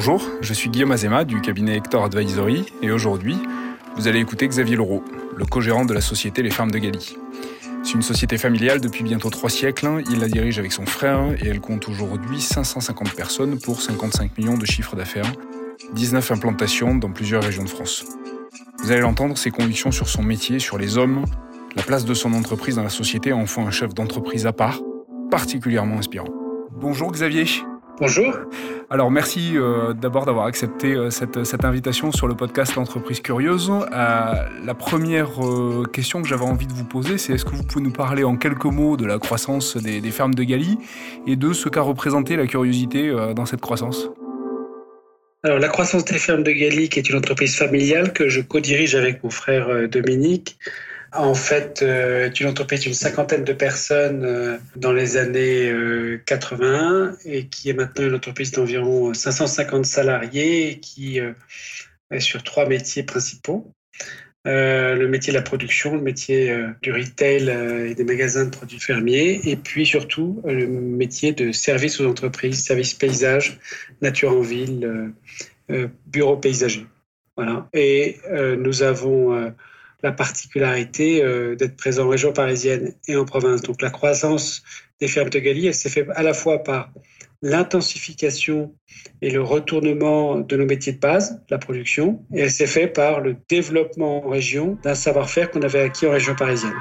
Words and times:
Bonjour, 0.00 0.22
je 0.42 0.54
suis 0.54 0.70
Guillaume 0.70 0.92
Azema 0.92 1.24
du 1.24 1.40
cabinet 1.40 1.76
Hector 1.76 2.04
Advisory 2.04 2.66
et 2.82 2.92
aujourd'hui, 2.92 3.36
vous 3.96 4.06
allez 4.06 4.20
écouter 4.20 4.46
Xavier 4.46 4.76
Leroux, 4.76 5.02
le 5.36 5.44
co-gérant 5.44 5.84
de 5.84 5.92
la 5.92 6.00
société 6.00 6.40
Les 6.40 6.50
Fermes 6.52 6.70
de 6.70 6.78
Galie. 6.78 7.16
C'est 7.82 7.94
une 7.94 8.02
société 8.02 8.38
familiale 8.38 8.80
depuis 8.80 9.02
bientôt 9.02 9.28
trois 9.28 9.50
siècles. 9.50 10.04
Il 10.08 10.20
la 10.20 10.28
dirige 10.28 10.60
avec 10.60 10.70
son 10.70 10.86
frère 10.86 11.32
et 11.42 11.48
elle 11.48 11.58
compte 11.58 11.88
aujourd'hui 11.88 12.40
550 12.40 13.12
personnes 13.14 13.58
pour 13.58 13.82
55 13.82 14.38
millions 14.38 14.56
de 14.56 14.64
chiffres 14.64 14.94
d'affaires, 14.94 15.32
19 15.94 16.30
implantations 16.30 16.94
dans 16.94 17.10
plusieurs 17.10 17.42
régions 17.42 17.64
de 17.64 17.68
France. 17.68 18.04
Vous 18.78 18.92
allez 18.92 19.00
l'entendre, 19.00 19.36
ses 19.36 19.50
convictions 19.50 19.90
sur 19.90 20.08
son 20.08 20.22
métier, 20.22 20.60
sur 20.60 20.78
les 20.78 20.96
hommes, 20.96 21.24
la 21.74 21.82
place 21.82 22.04
de 22.04 22.14
son 22.14 22.34
entreprise 22.34 22.76
dans 22.76 22.84
la 22.84 22.88
société 22.88 23.32
en 23.32 23.46
font 23.46 23.66
un 23.66 23.72
chef 23.72 23.94
d'entreprise 23.94 24.46
à 24.46 24.52
part, 24.52 24.78
particulièrement 25.28 25.98
inspirant. 25.98 26.28
Bonjour 26.70 27.10
Xavier. 27.10 27.46
Bonjour. 28.00 28.32
Alors 28.90 29.10
merci 29.10 29.52
euh, 29.56 29.92
d'abord 29.92 30.24
d'avoir 30.24 30.46
accepté 30.46 30.94
euh, 30.94 31.10
cette, 31.10 31.44
cette, 31.44 31.64
invitation 31.64 32.12
sur 32.12 32.28
le 32.28 32.36
podcast 32.36 32.76
L'entreprise 32.76 33.18
curieuse. 33.20 33.70
Euh, 33.70 34.32
la 34.64 34.74
première 34.74 35.30
question 35.92 36.22
que 36.22 36.28
j'avais 36.28 36.44
envie 36.44 36.68
de 36.68 36.72
vous 36.72 36.84
poser, 36.84 37.18
c'est 37.18 37.32
est-ce 37.32 37.44
que 37.44 37.56
vous 37.56 37.64
pouvez 37.64 37.84
nous 37.84 37.92
parler 37.92 38.22
en 38.22 38.36
quelques 38.36 38.66
mots 38.66 38.96
de 38.96 39.04
la 39.04 39.18
croissance 39.18 39.76
des, 39.76 40.00
des 40.00 40.10
fermes 40.12 40.34
de 40.34 40.44
Galie 40.44 40.78
et 41.26 41.34
de 41.34 41.52
ce 41.52 41.68
qu'a 41.68 41.80
représenté 41.80 42.36
la 42.36 42.46
curiosité 42.46 43.12
dans 43.34 43.46
cette 43.46 43.60
croissance? 43.60 44.10
Alors, 45.42 45.58
la 45.58 45.68
croissance 45.68 46.04
des 46.04 46.18
fermes 46.18 46.42
de 46.44 46.52
Galie, 46.52 46.88
qui 46.88 46.98
est 46.98 47.08
une 47.08 47.16
entreprise 47.16 47.56
familiale 47.56 48.12
que 48.12 48.28
je 48.28 48.40
co-dirige 48.40 48.94
avec 48.94 49.24
mon 49.24 49.30
frère 49.30 49.88
Dominique, 49.88 50.56
en 51.12 51.34
fait, 51.34 51.80
euh, 51.82 52.26
est 52.26 52.40
une 52.40 52.48
entreprise 52.48 52.80
d'une 52.80 52.94
cinquantaine 52.94 53.44
de 53.44 53.52
personnes 53.52 54.24
euh, 54.24 54.58
dans 54.76 54.92
les 54.92 55.16
années 55.16 55.72
81 56.26 56.66
euh, 56.68 57.12
et 57.24 57.46
qui 57.46 57.70
est 57.70 57.72
maintenant 57.72 58.06
une 58.06 58.14
entreprise 58.14 58.52
d'environ 58.52 59.14
550 59.14 59.86
salariés 59.86 60.80
qui 60.80 61.18
est 61.18 62.20
sur 62.20 62.42
trois 62.42 62.66
métiers 62.66 63.02
principaux. 63.02 63.72
le 64.44 65.06
métier 65.06 65.32
de 65.32 65.38
la 65.38 65.42
production, 65.42 65.94
le 65.94 66.02
métier 66.02 66.54
du 66.82 66.92
retail 66.92 67.48
et 67.90 67.94
des 67.94 68.04
magasins 68.04 68.46
de 68.46 68.50
produits 68.50 68.80
fermiers, 68.80 69.40
et 69.44 69.56
puis 69.56 69.84
surtout 69.84 70.40
le 70.44 70.66
métier 70.66 71.32
de 71.32 71.52
service 71.52 72.00
aux 72.00 72.06
entreprises, 72.06 72.64
service 72.64 72.94
paysage, 72.94 73.58
nature 74.00 74.32
en 74.32 74.40
ville, 74.40 75.12
bureau 76.06 76.38
paysager. 76.38 76.86
Voilà. 77.36 77.68
Et 77.74 78.18
nous 78.58 78.82
avons 78.82 79.52
la 80.02 80.12
particularité 80.12 81.22
euh, 81.22 81.56
d'être 81.56 81.76
présent 81.76 82.06
en 82.06 82.08
région 82.08 82.32
parisienne 82.32 82.94
et 83.08 83.16
en 83.16 83.24
province. 83.24 83.62
Donc 83.62 83.82
la 83.82 83.90
croissance 83.90 84.62
des 85.00 85.08
fermes 85.08 85.30
de 85.30 85.38
Galie, 85.38 85.66
elle 85.66 85.74
s'est 85.74 85.88
faite 85.88 86.08
à 86.14 86.22
la 86.22 86.34
fois 86.34 86.62
par 86.62 86.90
l'intensification 87.42 88.74
et 89.22 89.30
le 89.30 89.42
retournement 89.42 90.38
de 90.38 90.56
nos 90.56 90.66
métiers 90.66 90.92
de 90.92 90.98
base, 90.98 91.40
la 91.50 91.58
production, 91.58 92.24
et 92.34 92.40
elle 92.40 92.50
s'est 92.50 92.66
faite 92.66 92.94
par 92.94 93.20
le 93.20 93.36
développement 93.48 94.26
en 94.26 94.28
région 94.28 94.78
d'un 94.82 94.94
savoir-faire 94.94 95.50
qu'on 95.50 95.62
avait 95.62 95.80
acquis 95.80 96.06
en 96.06 96.10
région 96.10 96.34
parisienne. 96.34 96.74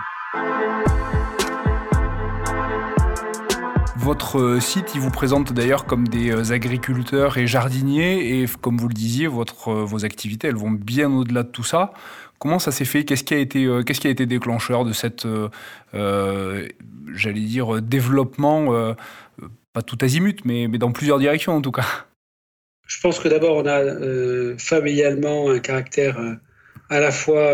Votre 4.07 4.59
site, 4.61 4.95
il 4.95 5.01
vous 5.01 5.11
présente 5.11 5.51
d'ailleurs 5.51 5.85
comme 5.85 6.07
des 6.07 6.31
euh, 6.31 6.53
agriculteurs 6.53 7.37
et 7.37 7.45
jardiniers, 7.45 8.41
et 8.41 8.45
comme 8.61 8.77
vous 8.77 8.87
le 8.87 8.93
disiez, 8.93 9.25
euh, 9.25 9.83
vos 9.83 10.05
activités, 10.05 10.47
elles 10.47 10.55
vont 10.55 10.71
bien 10.71 11.11
au-delà 11.11 11.43
de 11.43 11.49
tout 11.49 11.65
ça. 11.65 11.91
Comment 12.39 12.59
ça 12.59 12.71
s'est 12.71 12.85
fait? 12.85 13.03
Qu'est-ce 13.03 13.23
qui 13.23 13.33
a 13.33 13.37
été, 13.37 13.65
euh, 13.65 13.81
qu'est-ce 13.81 13.99
qui 13.99 14.07
a 14.07 14.11
été 14.11 14.25
déclencheur 14.25 14.85
de 14.85 14.93
cette, 14.93 15.25
euh, 15.25 15.49
euh, 15.95 16.67
j'allais 17.13 17.41
dire, 17.41 17.81
développement, 17.81 18.95
pas 19.73 19.81
tout 19.81 19.97
azimut, 20.01 20.45
mais, 20.45 20.67
mais 20.67 20.77
dans 20.77 20.91
plusieurs 20.91 21.19
directions 21.19 21.53
en 21.53 21.61
tout 21.61 21.71
cas? 21.71 22.05
Je 22.85 22.99
pense 23.01 23.19
que 23.19 23.27
d'abord 23.27 23.57
on 23.57 23.65
a 23.65 24.57
familialement 24.57 25.49
un 25.49 25.59
caractère 25.59 26.19
à 26.89 26.99
la 26.99 27.11
fois 27.11 27.53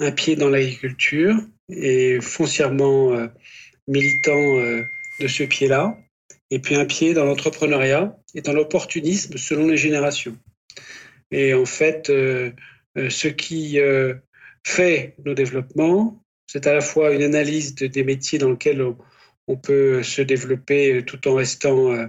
un 0.00 0.10
pied 0.12 0.36
dans 0.36 0.48
l'agriculture 0.48 1.34
et 1.68 2.20
foncièrement 2.20 3.28
militant 3.88 4.56
de 5.20 5.28
ce 5.28 5.44
pied-là, 5.44 5.96
et 6.50 6.58
puis 6.58 6.76
un 6.76 6.84
pied 6.84 7.14
dans 7.14 7.24
l'entrepreneuriat 7.24 8.16
et 8.34 8.42
dans 8.42 8.52
l'opportunisme 8.52 9.36
selon 9.38 9.66
les 9.68 9.76
générations. 9.76 10.36
Et 11.30 11.54
en 11.54 11.64
fait, 11.64 12.12
ce 12.96 13.28
qui 13.28 13.80
euh, 13.80 14.14
fait 14.64 15.16
nos 15.24 15.34
développements, 15.34 16.22
c'est 16.46 16.66
à 16.66 16.74
la 16.74 16.80
fois 16.80 17.12
une 17.12 17.22
analyse 17.22 17.74
des 17.74 18.04
métiers 18.04 18.38
dans 18.38 18.50
lesquels 18.50 18.82
on, 19.46 19.56
peut 19.56 20.02
se 20.02 20.22
développer 20.22 21.04
tout 21.04 21.26
en 21.28 21.34
restant 21.34 21.92
euh, 21.92 22.06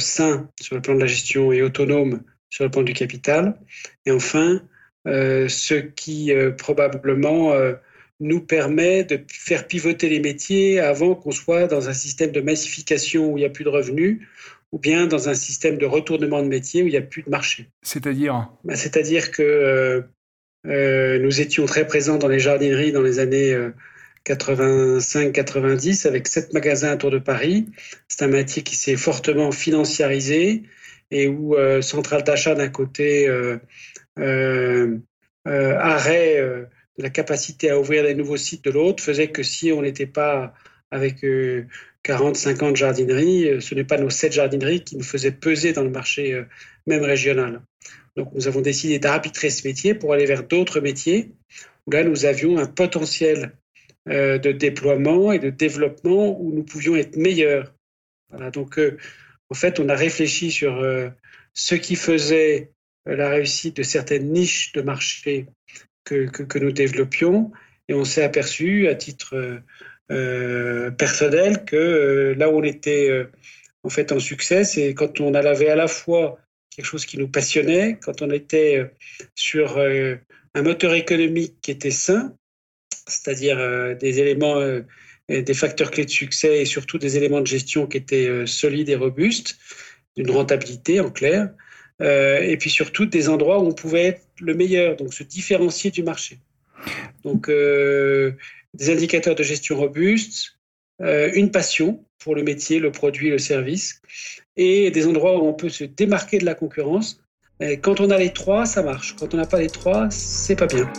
sain 0.00 0.50
sur 0.60 0.76
le 0.76 0.82
plan 0.82 0.94
de 0.94 1.00
la 1.00 1.06
gestion 1.06 1.52
et 1.52 1.62
autonome 1.62 2.22
sur 2.50 2.64
le 2.64 2.70
plan 2.70 2.82
du 2.82 2.92
capital. 2.92 3.58
Et 4.04 4.10
enfin, 4.10 4.62
ce 5.04 5.74
qui 5.74 6.32
probablement 6.58 7.52
nous 8.20 8.40
permet 8.40 9.04
de 9.04 9.20
faire 9.30 9.66
pivoter 9.66 10.08
les 10.08 10.20
métiers 10.20 10.80
avant 10.80 11.14
qu'on 11.14 11.32
soit 11.32 11.66
dans 11.66 11.88
un 11.88 11.92
système 11.92 12.32
de 12.32 12.40
massification 12.40 13.32
où 13.32 13.36
il 13.36 13.40
n'y 13.42 13.46
a 13.46 13.50
plus 13.50 13.64
de 13.64 13.68
revenus 13.68 14.26
ou 14.72 14.78
bien 14.78 15.06
dans 15.06 15.28
un 15.28 15.34
système 15.34 15.78
de 15.78 15.86
retournement 15.86 16.42
de 16.42 16.48
métier 16.48 16.82
où 16.82 16.86
il 16.86 16.90
n'y 16.90 16.96
a 16.96 17.02
plus 17.02 17.22
de 17.22 17.30
marché. 17.30 17.70
C'est-à-dire 17.82 18.50
bah, 18.64 18.76
C'est-à-dire 18.76 19.30
que 19.30 19.42
euh, 19.42 20.02
euh, 20.66 21.18
nous 21.18 21.40
étions 21.40 21.66
très 21.66 21.86
présents 21.86 22.18
dans 22.18 22.28
les 22.28 22.40
jardineries 22.40 22.92
dans 22.92 23.02
les 23.02 23.18
années 23.18 23.56
85-90 24.26 26.06
euh, 26.06 26.08
avec 26.08 26.26
sept 26.26 26.52
magasins 26.52 26.94
autour 26.94 27.10
de 27.10 27.18
Paris. 27.18 27.66
C'est 28.08 28.24
un 28.24 28.28
métier 28.28 28.62
qui 28.62 28.76
s'est 28.76 28.96
fortement 28.96 29.52
financiarisé 29.52 30.64
et 31.12 31.28
où 31.28 31.54
centrale 31.82 32.24
d'achat 32.24 32.56
d'un 32.56 32.68
côté, 32.68 33.28
arrêt 35.44 36.40
de 36.98 37.02
la 37.02 37.10
capacité 37.10 37.70
à 37.70 37.78
ouvrir 37.78 38.02
des 38.02 38.16
nouveaux 38.16 38.36
sites 38.36 38.64
de 38.64 38.72
l'autre 38.72 39.04
faisait 39.04 39.28
que 39.28 39.44
si 39.44 39.70
on 39.70 39.82
n'était 39.82 40.06
pas 40.06 40.52
avec 40.90 41.24
40, 42.06 42.36
50 42.36 42.76
jardineries, 42.76 43.48
euh, 43.48 43.60
ce 43.60 43.74
n'est 43.74 43.82
pas 43.82 43.98
nos 43.98 44.10
7 44.10 44.32
jardineries 44.32 44.84
qui 44.84 44.96
nous 44.96 45.02
faisaient 45.02 45.32
peser 45.32 45.72
dans 45.72 45.82
le 45.82 45.90
marché 45.90 46.34
euh, 46.34 46.44
même 46.86 47.02
régional. 47.02 47.60
Donc 48.16 48.32
nous 48.32 48.46
avons 48.46 48.60
décidé 48.60 49.00
d'arbitrer 49.00 49.50
ce 49.50 49.66
métier 49.66 49.92
pour 49.92 50.12
aller 50.12 50.24
vers 50.24 50.44
d'autres 50.44 50.80
métiers 50.80 51.32
où 51.86 51.90
là 51.90 52.04
nous 52.04 52.24
avions 52.24 52.58
un 52.58 52.66
potentiel 52.66 53.56
euh, 54.08 54.38
de 54.38 54.52
déploiement 54.52 55.32
et 55.32 55.40
de 55.40 55.50
développement 55.50 56.40
où 56.40 56.52
nous 56.52 56.62
pouvions 56.62 56.94
être 56.94 57.16
meilleurs. 57.16 57.74
Donc 58.52 58.80
en 59.50 59.54
fait 59.54 59.80
on 59.80 59.88
a 59.88 59.94
réfléchi 59.94 60.50
sur 60.50 60.84
ce 61.54 61.74
qui 61.76 61.94
faisait 61.94 62.72
la 63.06 63.30
réussite 63.30 63.76
de 63.76 63.84
certaines 63.84 64.32
niches 64.32 64.72
de 64.72 64.82
marché 64.82 65.46
que, 66.04 66.26
que 66.26 66.58
nous 66.58 66.72
développions 66.72 67.52
et 67.88 67.94
on 67.94 68.04
s'est 68.04 68.24
aperçu 68.24 68.88
à 68.88 68.96
titre 68.96 69.62
euh, 70.12 70.92
personnel 70.92 71.64
que 71.64 71.74
euh, 71.74 72.34
là 72.36 72.48
où 72.48 72.58
on 72.58 72.62
était 72.62 73.10
euh, 73.10 73.24
en 73.82 73.88
fait 73.88 74.12
en 74.12 74.20
succès, 74.20 74.62
c'est 74.62 74.94
quand 74.94 75.20
on 75.20 75.34
avait 75.34 75.68
à 75.68 75.74
la 75.74 75.88
fois 75.88 76.38
quelque 76.70 76.86
chose 76.86 77.06
qui 77.06 77.18
nous 77.18 77.26
passionnait, 77.26 77.98
quand 78.00 78.22
on 78.22 78.30
était 78.30 78.90
sur 79.34 79.78
un 79.78 80.62
moteur 80.62 80.92
économique 80.92 81.54
qui 81.62 81.70
était 81.70 81.90
sain, 81.90 82.34
c'est-à-dire 83.06 83.96
des 83.96 84.20
éléments, 84.20 84.60
des 85.30 85.54
facteurs 85.54 85.90
clés 85.90 86.04
de 86.04 86.10
succès 86.10 86.60
et 86.60 86.64
surtout 86.66 86.98
des 86.98 87.16
éléments 87.16 87.40
de 87.40 87.46
gestion 87.46 87.86
qui 87.86 87.96
étaient 87.96 88.46
solides 88.46 88.90
et 88.90 88.96
robustes, 88.96 89.56
d'une 90.18 90.30
rentabilité 90.30 91.00
en 91.00 91.10
clair, 91.10 91.48
et 92.02 92.56
puis 92.60 92.68
surtout 92.68 93.06
des 93.06 93.30
endroits 93.30 93.58
où 93.60 93.68
on 93.68 93.72
pouvait 93.72 94.04
être 94.04 94.26
le 94.40 94.52
meilleur, 94.52 94.96
donc 94.96 95.14
se 95.14 95.22
différencier 95.22 95.90
du 95.90 96.02
marché. 96.02 96.40
Donc, 97.24 97.48
des 98.76 98.90
indicateurs 98.90 99.34
de 99.34 99.42
gestion 99.42 99.76
robustes, 99.76 100.58
euh, 101.02 101.30
une 101.34 101.50
passion 101.50 102.04
pour 102.18 102.34
le 102.34 102.42
métier, 102.42 102.78
le 102.78 102.90
produit, 102.90 103.30
le 103.30 103.38
service, 103.38 104.00
et 104.56 104.90
des 104.90 105.06
endroits 105.06 105.38
où 105.38 105.46
on 105.46 105.54
peut 105.54 105.68
se 105.68 105.84
démarquer 105.84 106.38
de 106.38 106.44
la 106.44 106.54
concurrence. 106.54 107.20
quand 107.82 108.00
on 108.00 108.10
a 108.10 108.18
les 108.18 108.32
trois, 108.32 108.66
ça 108.66 108.82
marche. 108.82 109.16
Quand 109.16 109.32
on 109.32 109.36
n'a 109.38 109.46
pas 109.46 109.60
les 109.60 109.70
trois, 109.70 110.08
c'est 110.10 110.56
pas 110.56 110.66
bien. 110.66 110.90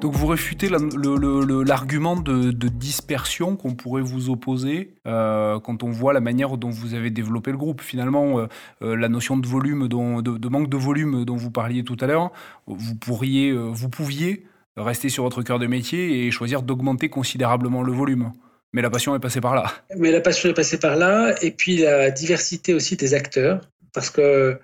Donc 0.00 0.14
vous 0.14 0.28
réfutez 0.28 0.68
l'argument 0.68 2.14
de, 2.14 2.68
dispersion 2.68 3.56
qu'on 3.56 3.74
pourrait 3.74 4.02
vous 4.02 4.30
opposer 4.30 4.94
euh, 5.06 5.58
quand 5.58 5.82
on 5.82 5.90
voit 5.90 6.12
la 6.12 6.20
manière 6.20 6.56
dont 6.56 6.70
vous 6.70 6.94
avez 6.94 7.10
développé 7.10 7.50
le 7.50 7.56
groupe. 7.56 7.80
Finalement, 7.80 8.38
euh, 8.38 8.46
euh, 8.82 8.96
la 8.96 9.08
notion 9.08 9.36
de 9.36 9.46
volume, 9.46 9.88
de, 9.88 10.48
manque 10.48 10.70
de 10.70 10.76
volume 10.76 11.24
dont 11.24 11.34
vous 11.34 11.50
parliez 11.50 11.82
tout 11.82 11.96
à 12.00 12.06
l'heure, 12.06 12.30
vous 12.68 12.94
pourriez, 12.94 13.52
vous 13.52 13.88
pouviez 13.88 14.44
rester 14.76 15.08
sur 15.08 15.24
votre 15.24 15.42
cœur 15.42 15.58
de 15.58 15.66
métier 15.66 16.26
et 16.26 16.30
choisir 16.30 16.62
d'augmenter 16.62 17.08
considérablement 17.08 17.82
le 17.82 17.92
volume. 17.92 18.32
Mais 18.72 18.82
la 18.82 18.90
passion 18.90 19.16
est 19.16 19.20
passée 19.20 19.40
par 19.40 19.56
là. 19.56 19.72
Mais 19.96 20.12
la 20.12 20.20
passion 20.20 20.48
est 20.48 20.54
passée 20.54 20.78
par 20.78 20.96
là, 20.96 21.34
et 21.42 21.50
puis 21.50 21.78
la 21.78 22.10
diversité 22.10 22.72
aussi 22.72 22.96
des 22.96 23.14
acteurs, 23.14 23.62
parce 23.92 24.10
que 24.10 24.60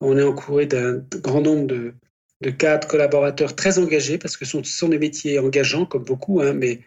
on 0.00 0.16
est 0.16 0.22
encouré 0.22 0.66
d'un 0.66 1.02
grand 1.22 1.40
nombre 1.40 1.66
de, 1.66 1.94
de 2.42 2.50
cadres 2.50 2.86
collaborateurs 2.86 3.56
très 3.56 3.78
engagés 3.78 4.18
parce 4.18 4.36
que 4.36 4.44
ce 4.44 4.62
sont, 4.62 4.88
des 4.88 4.98
métiers 4.98 5.38
engageants 5.38 5.86
comme 5.86 6.04
beaucoup, 6.04 6.40
hein, 6.40 6.52
mais 6.52 6.80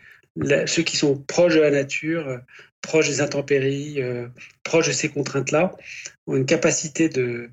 ceux 0.68 0.84
qui 0.84 0.96
sont 0.96 1.18
proches 1.18 1.56
de 1.56 1.62
la 1.62 1.72
nature, 1.72 2.40
proches 2.82 3.08
des 3.08 3.22
intempéries, 3.22 4.00
proches 4.64 4.88
de 4.88 4.94
ces 4.94 5.10
contraintes-là, 5.10 5.76
ont 6.28 6.36
une 6.36 6.46
capacité 6.46 7.10
de, 7.10 7.50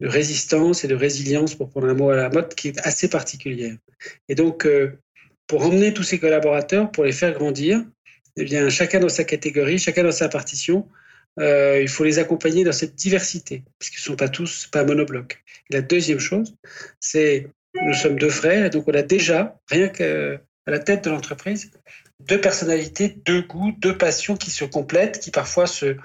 résistance 0.00 0.84
et 0.84 0.88
de 0.88 0.94
résilience, 0.94 1.54
pour 1.54 1.70
prendre 1.70 1.88
un 1.88 1.94
mot 1.94 2.10
à 2.10 2.16
la 2.16 2.28
mode, 2.28 2.54
qui 2.54 2.68
est 2.68 2.86
assez 2.86 3.08
particulière. 3.08 3.76
Et 4.28 4.34
donc, 4.34 4.66
pour 5.46 5.64
emmener 5.64 5.92
tous 5.94 6.02
ces 6.02 6.18
collaborateurs, 6.18 6.90
pour 6.90 7.04
les 7.04 7.12
faire 7.12 7.32
grandir, 7.32 7.84
eh 8.36 8.44
bien, 8.44 8.68
chacun 8.68 9.00
dans 9.00 9.08
sa 9.08 9.24
catégorie, 9.24 9.78
chacun 9.78 10.02
dans 10.02 10.12
sa 10.12 10.28
partition, 10.28 10.88
euh, 11.40 11.80
il 11.80 11.88
faut 11.88 12.04
les 12.04 12.18
accompagner 12.18 12.64
dans 12.64 12.72
cette 12.72 12.94
diversité, 12.94 13.64
puisqu'ils 13.78 14.00
ne 14.00 14.04
sont 14.04 14.16
pas 14.16 14.28
tous 14.28 14.66
pas 14.68 14.84
monobloc. 14.84 15.42
la 15.70 15.82
deuxième 15.82 16.20
chose, 16.20 16.54
c'est 17.00 17.48
nous 17.82 17.94
sommes 17.94 18.18
deux 18.18 18.30
frères, 18.30 18.66
et 18.66 18.70
donc 18.70 18.86
on 18.86 18.94
a 18.94 19.02
déjà, 19.02 19.58
rien 19.68 19.88
qu'à 19.88 20.38
la 20.66 20.78
tête 20.78 21.04
de 21.04 21.10
l'entreprise, 21.10 21.72
deux 22.20 22.40
personnalités, 22.40 23.08
deux 23.08 23.42
goûts, 23.42 23.72
deux 23.78 23.98
passions 23.98 24.36
qui 24.36 24.52
se 24.52 24.64
complètent, 24.64 25.18
qui 25.18 25.32
parfois 25.32 25.66
se, 25.66 25.96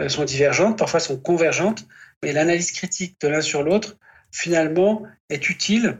euh, 0.00 0.08
sont 0.08 0.24
divergentes, 0.24 0.76
parfois 0.76 0.98
sont 0.98 1.18
convergentes, 1.18 1.86
mais 2.22 2.32
l'analyse 2.32 2.72
critique 2.72 3.16
de 3.20 3.28
l'un 3.28 3.40
sur 3.40 3.62
l'autre, 3.62 3.96
finalement, 4.32 5.04
est 5.28 5.48
utile 5.48 5.98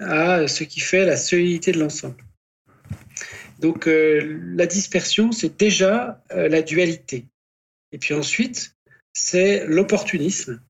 à 0.00 0.48
ce 0.48 0.64
qui 0.64 0.80
fait 0.80 1.04
la 1.04 1.16
solidité 1.16 1.70
de 1.70 1.78
l'ensemble. 1.78 2.16
Donc 3.60 3.86
euh, 3.86 4.40
la 4.56 4.66
dispersion, 4.66 5.30
c'est 5.30 5.56
déjà 5.56 6.22
la 6.30 6.60
dualité. 6.60 7.24
Et 7.96 7.98
puis 7.98 8.12
ensuite, 8.12 8.76
c'est 9.14 9.64
l'opportunisme. 9.66 10.60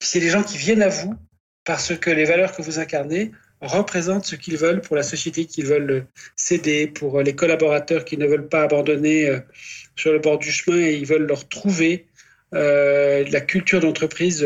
C'est 0.00 0.18
les 0.18 0.28
gens 0.28 0.42
qui 0.42 0.58
viennent 0.58 0.82
à 0.82 0.88
vous 0.88 1.14
parce 1.62 1.96
que 1.96 2.10
les 2.10 2.24
valeurs 2.24 2.52
que 2.52 2.62
vous 2.62 2.80
incarnez 2.80 3.30
représentent 3.60 4.24
ce 4.24 4.34
qu'ils 4.34 4.56
veulent 4.56 4.80
pour 4.80 4.96
la 4.96 5.04
société 5.04 5.44
qu'ils 5.44 5.66
veulent 5.66 6.08
céder, 6.34 6.88
pour 6.88 7.22
les 7.22 7.36
collaborateurs 7.36 8.04
qui 8.04 8.16
ne 8.16 8.26
veulent 8.26 8.48
pas 8.48 8.62
abandonner 8.62 9.28
euh, 9.28 9.38
sur 9.94 10.12
le 10.12 10.18
bord 10.18 10.40
du 10.40 10.50
chemin 10.50 10.78
et 10.78 10.94
ils 10.94 11.06
veulent 11.06 11.28
leur 11.28 11.48
trouver 11.48 12.08
la 12.50 13.40
culture 13.40 13.80
d'entreprise 13.80 14.44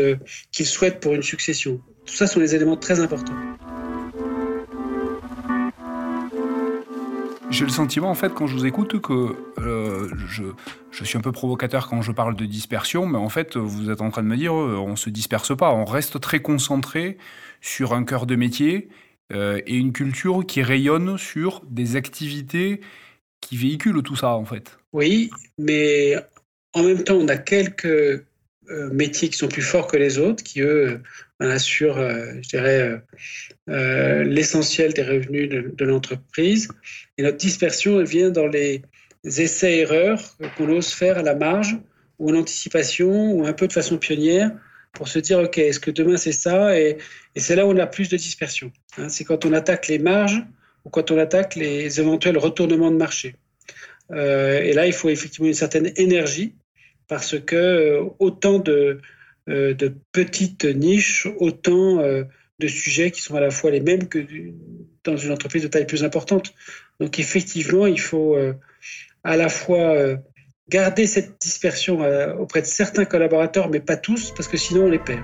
qu'ils 0.51 0.65
souhaitent 0.65 0.99
pour 0.99 1.13
une 1.13 1.21
succession. 1.21 1.81
Tout 2.05 2.13
ça 2.15 2.25
sont 2.25 2.39
des 2.39 2.55
éléments 2.55 2.77
très 2.77 2.99
importants. 2.99 3.37
J'ai 7.51 7.65
le 7.65 7.71
sentiment, 7.71 8.11
en 8.11 8.15
fait, 8.15 8.31
quand 8.33 8.45
je 8.45 8.53
vous 8.53 8.67
écoute, 8.67 9.01
que 9.01 9.35
euh, 9.57 10.07
je, 10.27 11.03
suis 11.03 11.17
un 11.17 11.21
peu 11.21 11.31
provocateur 11.31 11.87
quand 11.87 12.03
je 12.03 12.11
parle 12.11 12.35
de 12.35 12.45
dispersion, 12.45 13.07
mais 13.07 13.17
en 13.17 13.29
fait, 13.29 13.57
vous 13.57 13.89
êtes 13.89 14.01
en 14.01 14.11
train 14.11 14.21
de 14.21 14.27
me 14.27 14.37
dire, 14.37 14.53
euh, 14.53 14.77
on 14.77 14.95
se 14.95 15.09
disperse 15.09 15.57
pas, 15.57 15.73
on 15.73 15.83
reste 15.83 16.19
très 16.21 16.41
concentré 16.41 17.17
sur 17.59 17.93
un 17.93 18.03
cœur 18.03 18.27
de 18.27 18.35
métier 18.35 18.89
euh, 19.33 19.59
et 19.65 19.75
une 19.75 19.93
culture 19.93 20.45
qui 20.45 20.61
rayonne 20.61 21.17
sur 21.17 21.63
des 21.67 21.95
activités 21.95 22.81
qui 23.41 23.57
véhiculent 23.57 24.03
tout 24.03 24.15
ça, 24.15 24.35
en 24.35 24.45
fait. 24.45 24.77
Oui, 24.93 25.31
mais 25.57 26.15
en 26.73 26.83
même 26.83 27.03
temps, 27.03 27.15
on 27.15 27.27
a 27.27 27.37
quelques 27.37 28.23
métiers 28.91 29.29
qui 29.29 29.37
sont 29.37 29.47
plus 29.47 29.63
forts 29.63 29.87
que 29.87 29.97
les 29.97 30.19
autres, 30.19 30.43
qui 30.43 30.61
eux 30.61 31.01
assurent, 31.47 31.99
je 32.41 32.49
dirais, 32.49 33.01
euh, 33.69 34.23
l'essentiel 34.23 34.93
des 34.93 35.03
revenus 35.03 35.49
de, 35.49 35.85
l'entreprise. 35.85 36.69
Et 37.17 37.23
notre 37.23 37.37
dispersion, 37.37 37.99
elle 37.99 38.07
vient 38.07 38.29
dans 38.29 38.47
les 38.47 38.81
essais-erreurs 39.23 40.19
qu'on 40.57 40.69
ose 40.69 40.89
faire 40.89 41.17
à 41.17 41.21
la 41.21 41.35
marge, 41.35 41.77
ou 42.17 42.31
en 42.31 42.35
anticipation, 42.35 43.31
ou 43.31 43.45
un 43.45 43.53
peu 43.53 43.67
de 43.67 43.73
façon 43.73 43.97
pionnière, 43.97 44.51
pour 44.93 45.07
se 45.07 45.19
dire, 45.19 45.39
OK, 45.39 45.57
est-ce 45.57 45.79
que 45.79 45.91
demain 45.91 46.17
c'est 46.17 46.31
ça? 46.31 46.77
Et, 46.77 46.97
c'est 47.35 47.55
là 47.55 47.65
où 47.65 47.69
on 47.69 47.77
a 47.77 47.87
plus 47.87 48.09
de 48.09 48.17
dispersion. 48.17 48.71
Hein. 48.97 49.07
c'est 49.07 49.23
quand 49.23 49.45
on 49.45 49.53
attaque 49.53 49.87
les 49.87 49.99
marges 49.99 50.43
ou 50.83 50.89
quand 50.89 51.11
on 51.11 51.17
attaque 51.17 51.55
les 51.55 51.99
éventuels 51.99 52.37
retournements 52.37 52.91
de 52.91 52.97
marché. 52.97 53.35
Euh, 54.11 54.59
et 54.61 54.73
là, 54.73 54.87
il 54.87 54.93
faut 54.93 55.09
effectivement 55.09 55.47
une 55.47 55.53
certaine 55.53 55.91
énergie, 55.95 56.55
parce 57.07 57.39
que 57.39 57.55
euh, 57.55 58.03
autant 58.17 58.57
de, 58.57 58.99
de 59.49 59.93
petites 60.11 60.65
niches, 60.65 61.27
autant 61.39 62.01
de 62.59 62.67
sujets 62.67 63.11
qui 63.11 63.21
sont 63.21 63.35
à 63.35 63.39
la 63.39 63.51
fois 63.51 63.71
les 63.71 63.79
mêmes 63.79 64.07
que 64.07 64.25
dans 65.03 65.17
une 65.17 65.31
entreprise 65.31 65.63
de 65.63 65.67
taille 65.67 65.87
plus 65.87 66.03
importante. 66.03 66.53
Donc 66.99 67.19
effectivement, 67.19 67.87
il 67.87 67.99
faut 67.99 68.35
euh, 68.35 68.53
à 69.23 69.37
la 69.37 69.49
fois 69.49 69.95
euh, 69.95 70.17
garder 70.67 71.07
cette 71.07 71.41
dispersion 71.41 72.03
euh, 72.03 72.33
auprès 72.35 72.61
de 72.61 72.67
certains 72.67 73.05
collaborateurs, 73.05 73.69
mais 73.69 73.79
pas 73.79 73.97
tous, 73.97 74.31
parce 74.31 74.47
que 74.47 74.57
sinon 74.57 74.85
on 74.85 74.89
les 74.89 74.99
perd. 74.99 75.23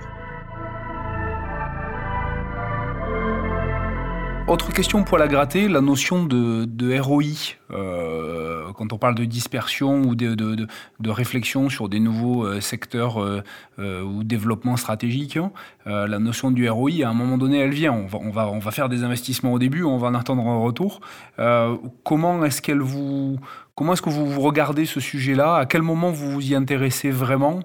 Autre 4.48 4.72
question 4.72 5.02
pour 5.02 5.18
la 5.18 5.26
gratter, 5.26 5.68
la 5.68 5.80
notion 5.80 6.24
de, 6.24 6.64
de 6.66 6.98
ROI, 6.98 7.56
euh, 7.72 8.72
quand 8.74 8.92
on 8.92 8.98
parle 8.98 9.14
de 9.14 9.24
dispersion 9.24 10.02
ou 10.02 10.14
de, 10.14 10.66
réflexion 11.06 11.68
sur 11.68 11.88
des 11.88 12.00
nouveaux 12.00 12.44
euh, 12.44 12.60
secteurs 12.60 13.22
euh, 13.22 14.02
ou 14.02 14.24
développement 14.24 14.76
stratégique, 14.76 15.36
hein, 15.36 15.50
la 15.84 16.18
notion 16.18 16.50
du 16.50 16.68
ROI, 16.68 17.04
à 17.04 17.08
un 17.08 17.14
moment 17.14 17.38
donné, 17.38 17.58
elle 17.58 17.70
vient. 17.70 17.92
On 17.92 18.06
va, 18.06 18.18
on 18.22 18.30
va, 18.30 18.48
on 18.48 18.58
va 18.58 18.70
faire 18.70 18.88
des 18.88 19.04
investissements 19.04 19.52
au 19.52 19.58
début, 19.58 19.82
on 19.82 19.98
va 19.98 20.08
en 20.08 20.14
attendre 20.14 20.46
un 20.46 20.58
retour. 20.58 21.00
comment 22.04 22.44
est-ce 22.44 22.62
qu'elle 22.62 22.80
vous, 22.80 23.38
Comment 23.74 23.92
est-ce 23.92 24.00
que 24.00 24.08
vous 24.08 24.40
regardez 24.40 24.86
ce 24.86 25.00
sujet-là? 25.00 25.56
À 25.56 25.66
quel 25.66 25.82
moment 25.82 26.10
vous 26.10 26.30
vous 26.30 26.50
y 26.50 26.54
intéressez 26.54 27.10
vraiment? 27.10 27.60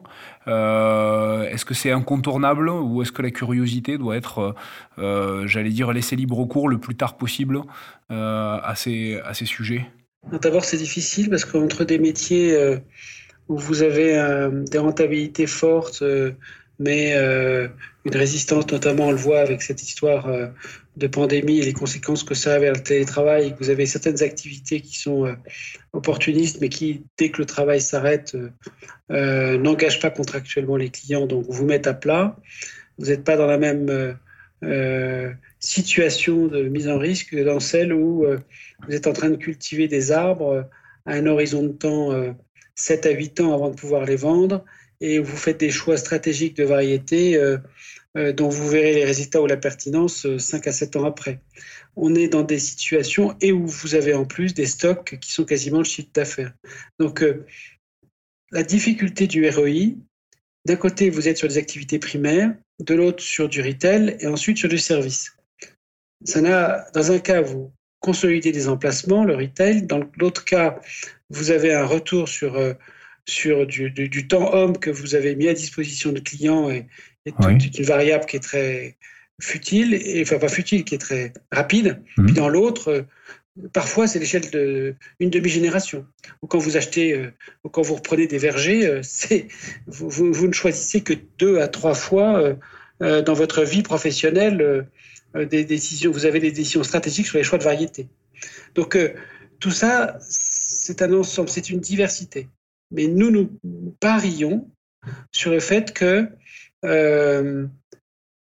Est-ce 0.46 1.64
que 1.64 1.74
c'est 1.74 1.92
incontournable 1.92 2.70
ou 2.70 3.02
est-ce 3.02 3.14
que 3.14 3.22
la 3.22 3.32
curiosité 3.32 3.98
doit 3.98 4.18
être, 4.18 4.54
j'allais 4.98 5.70
dire, 5.70 5.94
laissée 5.94 6.18
libre 6.18 6.44
cours 6.46 6.68
le 6.68 6.80
plus 6.80 6.96
tard 6.96 7.16
possible? 7.16 7.62
À, 8.12 8.74
ces, 8.76 9.20
à 9.24 9.34
ces 9.34 9.46
sujets 9.46 9.86
D'abord, 10.42 10.66
c'est 10.66 10.78
difficile 10.78 11.30
parce 11.30 11.46
qu'entre 11.46 11.84
des 11.84 11.98
métiers 11.98 12.56
où 13.48 13.58
vous 13.58 13.82
avez 13.82 14.14
des 14.70 14.78
rentabilités 14.78 15.48
fortes, 15.48 16.04
mais 16.78 17.16
une 17.16 18.16
résistance, 18.16 18.72
notamment 18.72 19.08
on 19.08 19.12
le 19.12 19.18
voit 19.18 19.40
avec 19.40 19.64
cette 19.64 19.82
histoire 19.82 20.30
de 20.98 21.08
pandémie 21.08 21.60
et 21.60 21.64
les 21.64 21.74
conséquences 21.74 22.24
que 22.24 22.34
ça 22.36 22.56
a 22.56 22.60
vers 22.60 22.74
le 22.74 22.84
télétravail, 22.84 23.56
vous 23.60 23.70
avez 23.70 23.86
certaines 23.86 24.22
activités 24.24 24.82
qui 24.82 24.98
sont 25.00 25.26
euh, 25.26 25.34
opportunistes, 25.94 26.60
mais 26.60 26.70
qui, 26.70 27.06
dès 27.18 27.32
que 27.32 27.40
le 27.40 27.46
travail 27.46 27.80
s'arrête, 27.80 28.36
euh, 28.36 28.50
euh, 29.12 29.58
n'engagent 29.58 30.02
pas 30.02 30.10
contractuellement 30.10 30.76
les 30.76 30.90
clients, 30.90 31.28
donc 31.28 31.46
vous 31.48 31.66
mettent 31.66 31.88
à 31.88 31.94
plat. 31.94 32.36
Vous 32.98 33.06
n'êtes 33.08 33.24
pas 33.24 33.38
dans 33.38 33.48
la 33.48 33.58
même 33.58 34.18
situation 35.62 36.48
de 36.48 36.64
mise 36.64 36.90
en 36.90 36.98
risque 36.98 37.30
que 37.30 37.44
dans 37.44 37.60
celle 37.60 37.94
où 37.94 38.26
vous 38.88 38.94
êtes 38.94 39.08
en 39.08 39.14
train 39.14 39.30
de 39.30 39.36
cultiver 39.36 39.88
des 39.88 40.12
arbres 40.12 40.68
à 41.06 41.14
un 41.14 41.28
horizon 41.28 41.64
de 41.64 41.72
temps 41.72 42.10
7 42.76 43.06
à 43.06 43.12
8 43.12 43.40
ans 43.42 43.54
avant 43.54 43.70
de 43.70 43.76
pouvoir 43.76 44.06
les 44.06 44.16
vendre 44.16 44.66
et 45.02 45.20
vous 45.20 45.38
faites 45.38 45.60
des 45.60 45.70
choix 45.70 45.98
stratégiques 45.98 46.58
de 46.58 46.64
variété 46.64 47.40
euh, 48.18 48.34
dont 48.34 48.50
vous 48.50 48.68
verrez 48.68 48.94
les 48.94 49.06
résultats 49.06 49.42
ou 49.42 49.48
la 49.48 49.56
pertinence 49.56 50.28
5 50.38 50.68
euh, 50.68 50.70
à 50.70 50.74
7 50.74 50.98
ans 50.98 51.06
après. 51.06 51.40
On 51.96 52.14
est 52.14 52.28
dans 52.28 52.44
des 52.44 52.60
situations 52.60 53.38
et 53.40 53.54
où 53.54 53.66
vous 53.66 53.96
avez 53.96 54.14
en 54.14 54.26
plus 54.26 54.54
des 54.54 54.66
stocks 54.66 55.18
qui 55.22 55.32
sont 55.32 55.46
quasiment 55.46 55.78
le 55.78 55.86
chiffre 55.86 56.10
d'affaires. 56.14 56.54
Donc, 57.00 57.24
euh, 57.24 57.46
la 58.52 58.64
difficulté 58.64 59.28
du 59.28 59.50
ROI, 59.50 59.96
d'un 60.66 60.76
côté, 60.76 61.10
vous 61.10 61.30
êtes 61.30 61.38
sur 61.38 61.48
des 61.48 61.58
activités 61.58 62.00
primaires, 62.00 62.54
de 62.82 62.94
l'autre, 62.96 63.24
sur 63.24 63.48
du 63.48 63.62
retail 63.62 64.18
et 64.20 64.28
ensuite 64.28 64.58
sur 64.58 64.68
du 64.68 64.78
service. 64.78 65.32
Ça 66.24 66.42
n'a, 66.42 66.86
dans 66.94 67.12
un 67.12 67.20
cas, 67.20 67.42
vous 67.42 67.72
consolidez 68.00 68.52
des 68.52 68.68
emplacements, 68.68 69.24
le 69.24 69.36
retail. 69.36 69.84
Dans 69.84 70.00
l'autre 70.18 70.46
cas, 70.46 70.80
vous 71.30 71.52
avez 71.52 71.74
un 71.74 71.86
retour 71.86 72.28
sur, 72.28 72.60
sur 73.28 73.68
du, 73.68 73.92
du, 73.92 74.28
temps 74.28 74.54
homme 74.54 74.78
que 74.78 74.90
vous 74.90 75.16
avez 75.16 75.36
mis 75.36 75.48
à 75.48 75.54
disposition 75.54 76.12
de 76.12 76.20
clients 76.20 76.70
et, 76.70 76.88
est 77.26 77.78
une 77.80 77.86
variable 77.86 78.26
qui 78.26 78.38
est 78.38 78.42
très 78.42 78.98
futile, 79.42 79.94
et, 79.94 80.22
enfin 80.22 80.38
pas 80.38 80.50
futile, 80.50 80.84
qui 80.84 80.96
est 80.96 81.00
très 81.00 81.34
rapide. 81.52 82.02
Mhm. 82.18 82.26
Puis 82.26 82.36
dans 82.36 82.50
l'autre, 82.50 82.90
euh, 82.90 83.02
parfois 83.74 84.08
c'est 84.08 84.20
l'échelle 84.20 84.50
d'une 85.20 85.30
demi-génération. 85.30 86.06
Ou 86.42 86.48
quand 86.48 86.60
vous 86.60 86.78
achetez, 86.78 87.14
euh, 87.14 87.32
ou 87.64 87.70
quand 87.70 87.82
vous 87.82 87.96
reprenez 87.96 88.28
des 88.28 88.38
vergers, 88.38 88.88
euh, 88.88 89.00
c'est 89.04 89.48
vous, 89.88 90.10
vous, 90.10 90.48
ne 90.48 90.54
choisissez 90.54 91.02
que 91.02 91.14
deux 91.38 91.60
à 91.60 91.68
trois 91.68 91.94
fois 91.94 92.56
dans 93.00 93.34
votre 93.34 93.64
vie 93.64 93.82
professionnelle 93.82 94.86
des 95.36 95.64
décisions. 95.64 96.12
Vous 96.12 96.26
avez 96.26 96.40
des 96.40 96.52
décisions 96.52 96.84
stratégiques 96.84 97.28
sur 97.28 97.38
les 97.38 97.44
choix 97.44 97.58
de 97.58 97.64
variété. 97.64 98.08
Donc 98.76 98.98
tout 99.60 99.72
ça, 99.72 100.18
c'est 100.30 101.02
un 101.02 101.14
ensemble, 101.14 101.50
c'est 101.50 101.70
une 101.70 101.80
diversité. 101.80 102.50
Mais 102.92 103.08
nous, 103.08 103.32
nous 103.32 103.96
parions 104.00 104.70
sur 105.32 105.52
le 105.52 105.60
fait 105.60 105.94
que 105.94 106.30
euh, 106.84 107.68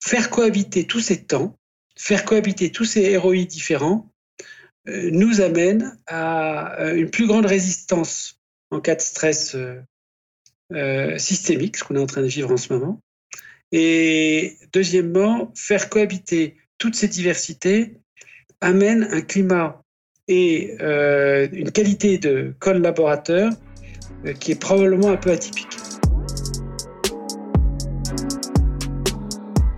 faire 0.02 0.30
cohabiter 0.30 0.87
tous 0.87 1.00
ces 1.00 1.25
temps, 1.25 1.59
faire 1.97 2.25
cohabiter 2.25 2.71
tous 2.71 2.85
ces 2.85 3.02
héroïs 3.02 3.47
différents, 3.47 4.12
euh, 4.88 5.11
nous 5.12 5.40
amène 5.40 5.99
à 6.06 6.80
euh, 6.80 6.97
une 6.97 7.11
plus 7.11 7.26
grande 7.26 7.47
résistance 7.47 8.40
en 8.71 8.80
cas 8.80 8.97
de 8.97 9.00
stress 9.00 9.56
systémique, 11.18 11.76
ce 11.76 11.85
qu'on 11.85 11.95
est 11.95 12.00
en 12.00 12.06
train 12.06 12.23
de 12.23 12.26
vivre 12.26 12.50
en 12.50 12.56
ce 12.56 12.73
moment. 12.73 13.00
Et 13.71 14.56
deuxièmement, 14.73 15.52
faire 15.54 15.88
cohabiter 15.88 16.56
toutes 16.78 16.95
ces 16.95 17.09
diversités 17.09 17.99
amène 18.61 19.09
un 19.11 19.21
climat 19.21 19.83
et 20.28 20.76
une 20.80 21.71
qualité 21.71 22.18
de 22.18 22.54
collaborateur 22.59 23.52
qui 24.40 24.52
est 24.52 24.61
probablement 24.61 25.11
un 25.11 25.16
peu 25.16 25.30
atypique. 25.30 25.78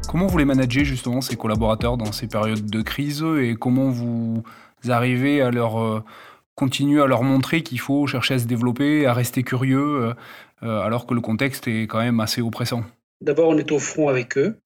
Comment 0.09 0.27
vous 0.27 0.39
les 0.39 0.47
managez 0.47 0.87
justement 0.87 1.21
ces 1.21 1.37
collaborateurs 1.37 1.99
dans 1.99 2.13
ces 2.13 2.29
périodes 2.29 2.65
de 2.65 2.81
crise 2.81 3.23
et 3.39 3.57
comment 3.57 3.91
vous 3.91 4.43
arrivez 4.89 5.43
à 5.43 5.51
leur 5.51 5.81
euh, 5.81 6.03
continuer 6.55 7.03
à 7.03 7.07
leur 7.07 7.23
montrer 7.23 7.63
qu'il 7.63 7.79
faut 7.79 8.07
chercher 8.07 8.35
à 8.35 8.39
se 8.39 8.47
développer, 8.47 9.07
à 9.07 9.13
rester 9.13 9.43
curieux 9.43 9.79
euh, 9.79 10.15
euh, 10.63 10.81
alors 10.81 11.07
que 11.07 11.15
le 11.15 11.21
contexte 11.21 11.69
est 11.69 11.83
quand 11.83 11.99
même 11.99 12.21
assez 12.21 12.41
oppressant? 12.41 12.85
D'abord, 13.21 13.51
on 13.51 13.59
est 13.59 13.71
au 13.71 13.79
front 13.79 14.09
avec 14.09 14.39
eux. 14.39 14.59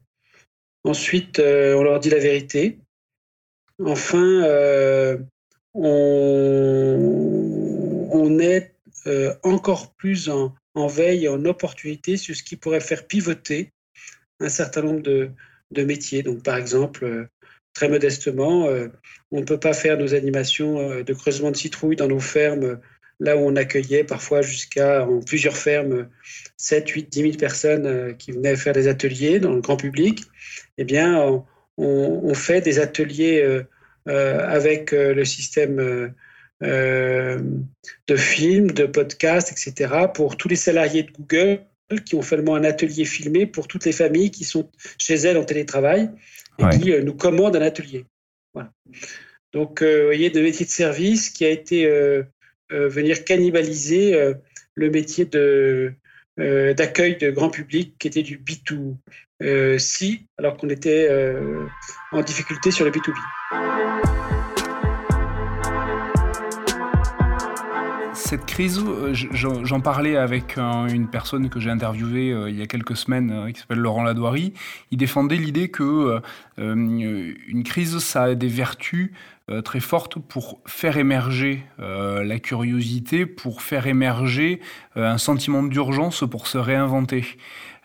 Ensuite, 0.84 1.38
on 1.38 1.82
leur 1.82 2.00
dit 2.00 2.10
la 2.10 2.18
vérité. 2.18 2.78
Enfin, 3.84 5.18
on, 5.74 7.18
est 8.38 8.74
encore 9.42 9.94
plus 9.94 10.28
en, 10.28 10.54
veille, 10.86 11.28
en 11.28 11.44
opportunité 11.44 12.16
sur 12.16 12.34
ce 12.34 12.42
qui 12.42 12.56
pourrait 12.56 12.80
faire 12.80 13.06
pivoter 13.06 13.72
un 14.42 14.48
certain 14.48 14.82
nombre 14.82 15.02
de, 15.02 15.30
métiers. 15.82 16.22
Donc, 16.22 16.42
par 16.42 16.56
exemple, 16.56 17.04
euh, 17.04 17.26
très 17.72 17.88
modestement, 17.88 18.66
euh, 18.66 18.88
on 19.30 19.40
ne 19.40 19.44
peut 19.44 19.58
pas 19.58 19.72
faire 19.72 19.96
nos 19.96 20.14
animations 20.14 20.78
euh, 20.78 21.02
de 21.02 21.14
creusement 21.14 21.50
de 21.50 21.56
citrouilles 21.56 21.96
dans 21.96 22.08
nos 22.08 22.20
fermes, 22.20 22.78
là 23.22 23.36
où 23.36 23.40
on 23.40 23.56
accueillait 23.56 24.04
parfois 24.04 24.42
jusqu'à, 24.42 25.06
en 25.06 25.20
plusieurs 25.20 25.56
fermes, 25.56 26.08
7, 26.56 26.88
8, 26.88 27.08
10 27.10 27.20
000 27.22 27.32
personnes 27.36 28.16
qui 28.16 28.32
venaient 28.32 28.56
faire 28.56 28.72
des 28.72 28.88
ateliers 28.88 29.40
dans 29.40 29.52
le 29.52 29.60
grand 29.60 29.76
public. 29.76 30.24
Eh 30.78 30.84
bien, 30.84 31.44
on, 31.76 32.34
fait 32.34 32.60
des 32.60 32.78
ateliers 32.78 33.62
avec 34.06 34.92
le 34.92 35.24
système 35.24 36.12
de 36.60 38.16
films, 38.16 38.70
de 38.70 38.86
podcasts, 38.86 39.52
etc., 39.52 39.94
pour 40.12 40.36
tous 40.36 40.48
les 40.48 40.56
salariés 40.56 41.04
de 41.04 41.12
Google 41.12 41.60
qui 42.00 42.14
ont 42.14 42.22
fait 42.22 42.48
un 42.48 42.64
atelier 42.64 43.04
filmé 43.04 43.46
pour 43.46 43.68
toutes 43.68 43.84
les 43.84 43.92
familles 43.92 44.30
qui 44.30 44.44
sont 44.44 44.70
chez 44.98 45.14
elles 45.14 45.36
en 45.36 45.44
télétravail 45.44 46.10
et 46.58 46.78
qui 46.78 46.92
euh, 46.92 47.02
nous 47.02 47.14
commandent 47.14 47.56
un 47.56 47.62
atelier. 47.62 48.04
Donc, 49.52 49.82
euh, 49.82 50.00
vous 50.00 50.06
voyez, 50.06 50.30
de 50.30 50.40
métier 50.40 50.64
de 50.64 50.70
service 50.70 51.30
qui 51.30 51.44
a 51.44 51.50
été 51.50 51.86
euh, 51.86 52.22
venir 52.72 53.24
cannibaliser 53.24 54.34
le 54.74 54.90
métier 54.90 55.24
de, 55.24 55.94
d'accueil 56.36 57.16
de 57.16 57.30
grand 57.30 57.50
public 57.50 57.94
qui 57.98 58.08
était 58.08 58.22
du 58.22 58.38
B2C, 58.38 60.26
alors 60.38 60.56
qu'on 60.56 60.68
était 60.68 61.08
en 62.12 62.22
difficulté 62.22 62.70
sur 62.70 62.84
le 62.84 62.90
B2B. 62.90 63.61
Cette 68.32 68.46
crise, 68.46 68.82
euh, 68.82 69.12
j'en 69.12 69.80
parlais 69.80 70.16
avec 70.16 70.56
une 70.56 71.06
personne 71.06 71.50
que 71.50 71.60
j'ai 71.60 71.68
interviewée 71.68 72.32
euh, 72.32 72.48
il 72.48 72.58
y 72.58 72.62
a 72.62 72.66
quelques 72.66 72.96
semaines, 72.96 73.30
euh, 73.30 73.50
qui 73.50 73.60
s'appelle 73.60 73.80
Laurent 73.80 74.04
Ladoirie. 74.04 74.54
Il 74.90 74.96
défendait 74.96 75.36
l'idée 75.36 75.68
que 75.68 76.18
une 76.56 77.62
crise, 77.62 77.98
ça 77.98 78.22
a 78.22 78.34
des 78.34 78.48
vertus 78.48 79.12
très 79.64 79.80
fortes 79.80 80.18
pour 80.18 80.62
faire 80.64 80.96
émerger 80.96 81.62
la 81.78 82.38
curiosité, 82.38 83.26
pour 83.26 83.60
faire 83.60 83.86
émerger 83.86 84.60
un 84.96 85.18
sentiment 85.18 85.62
d'urgence 85.62 86.24
pour 86.30 86.46
se 86.46 86.56
réinventer. 86.56 87.24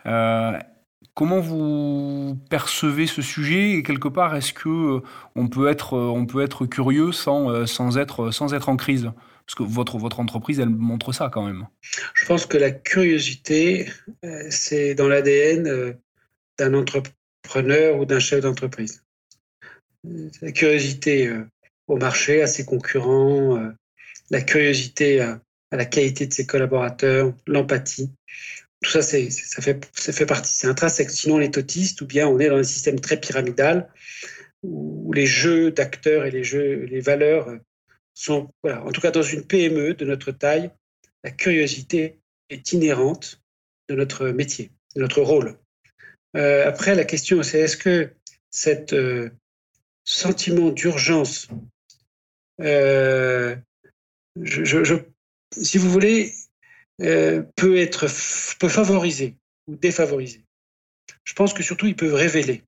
Comment 0.04 1.40
vous 1.40 2.38
percevez 2.48 3.06
ce 3.06 3.20
sujet? 3.20 3.72
Et 3.72 3.82
quelque 3.82 4.08
part 4.08 4.34
est-ce 4.34 4.52
que 4.52 5.02
on 5.34 5.48
peut 5.48 5.68
être 5.68 6.66
curieux 6.66 7.12
sans 7.12 7.98
être 7.98 8.68
en 8.68 8.76
crise? 8.76 9.10
Parce 9.48 9.54
que 9.54 9.62
votre, 9.62 10.20
entreprise, 10.20 10.60
elle 10.60 10.68
montre 10.68 11.12
ça 11.12 11.30
quand 11.32 11.46
même. 11.46 11.66
Je 12.12 12.26
pense 12.26 12.44
que 12.44 12.58
la 12.58 12.70
curiosité, 12.70 13.88
euh, 14.22 14.46
c'est 14.50 14.94
dans 14.94 15.08
l'ADN 15.08 15.66
euh, 15.66 15.94
d'un 16.58 16.74
entrepreneur 16.74 17.98
ou 17.98 18.04
d'un 18.04 18.18
chef 18.18 18.40
d'entreprise. 18.42 19.02
La 20.42 20.52
curiosité 20.52 21.28
euh, 21.28 21.46
au 21.86 21.96
marché, 21.96 22.42
à 22.42 22.46
ses 22.46 22.66
concurrents, 22.66 23.72
la 24.28 24.42
curiosité 24.42 25.22
à, 25.22 25.40
la 25.72 25.86
qualité 25.86 26.26
de 26.26 26.34
ses 26.34 26.44
collaborateurs, 26.44 27.32
l'empathie. 27.46 28.10
Tout 28.82 28.90
ça, 28.90 29.00
ça, 29.00 29.62
fait, 29.62 29.90
ça 29.94 30.12
fait 30.12 30.26
partie, 30.26 30.52
c'est 30.52 30.66
intrinsèque. 30.66 31.10
Sinon, 31.10 31.36
on 31.36 31.40
est 31.40 31.56
autiste 31.56 32.02
ou 32.02 32.06
bien 32.06 32.28
on 32.28 32.38
est 32.38 32.50
dans 32.50 32.58
un 32.58 32.64
système 32.64 33.00
très 33.00 33.18
pyramidal 33.18 33.88
où 34.62 35.10
les 35.14 35.26
jeux 35.26 35.70
d'acteurs 35.70 36.26
et 36.26 36.30
les 36.30 36.44
jeux, 36.44 36.84
les 36.84 37.00
valeurs 37.00 37.48
en 38.28 38.92
tout 38.92 39.00
cas 39.00 39.10
dans 39.10 39.22
une 39.22 39.44
PME 39.44 39.94
de 39.94 40.04
notre 40.04 40.32
taille, 40.32 40.70
la 41.24 41.30
curiosité 41.30 42.18
est 42.50 42.72
inhérente 42.72 43.40
de 43.88 43.94
notre 43.94 44.28
métier, 44.28 44.70
de 44.94 45.00
notre 45.00 45.22
rôle. 45.22 45.58
Euh, 46.36 46.66
après, 46.66 46.94
la 46.94 47.04
question, 47.04 47.42
c'est 47.42 47.60
est-ce 47.60 47.76
que 47.76 48.10
cet 48.50 48.92
euh, 48.92 49.30
sentiment 50.04 50.70
d'urgence, 50.70 51.48
euh, 52.60 53.56
si 55.52 55.78
vous 55.78 55.90
voulez, 55.90 56.34
peut 56.98 57.78
être 57.78 58.06
peut 58.58 58.68
favoriser 58.68 59.36
ou 59.68 59.76
défavoriser. 59.76 60.44
Je 61.22 61.32
pense 61.34 61.54
que 61.54 61.62
surtout, 61.62 61.86
il 61.86 61.94
peut 61.94 62.12
révéler. 62.12 62.64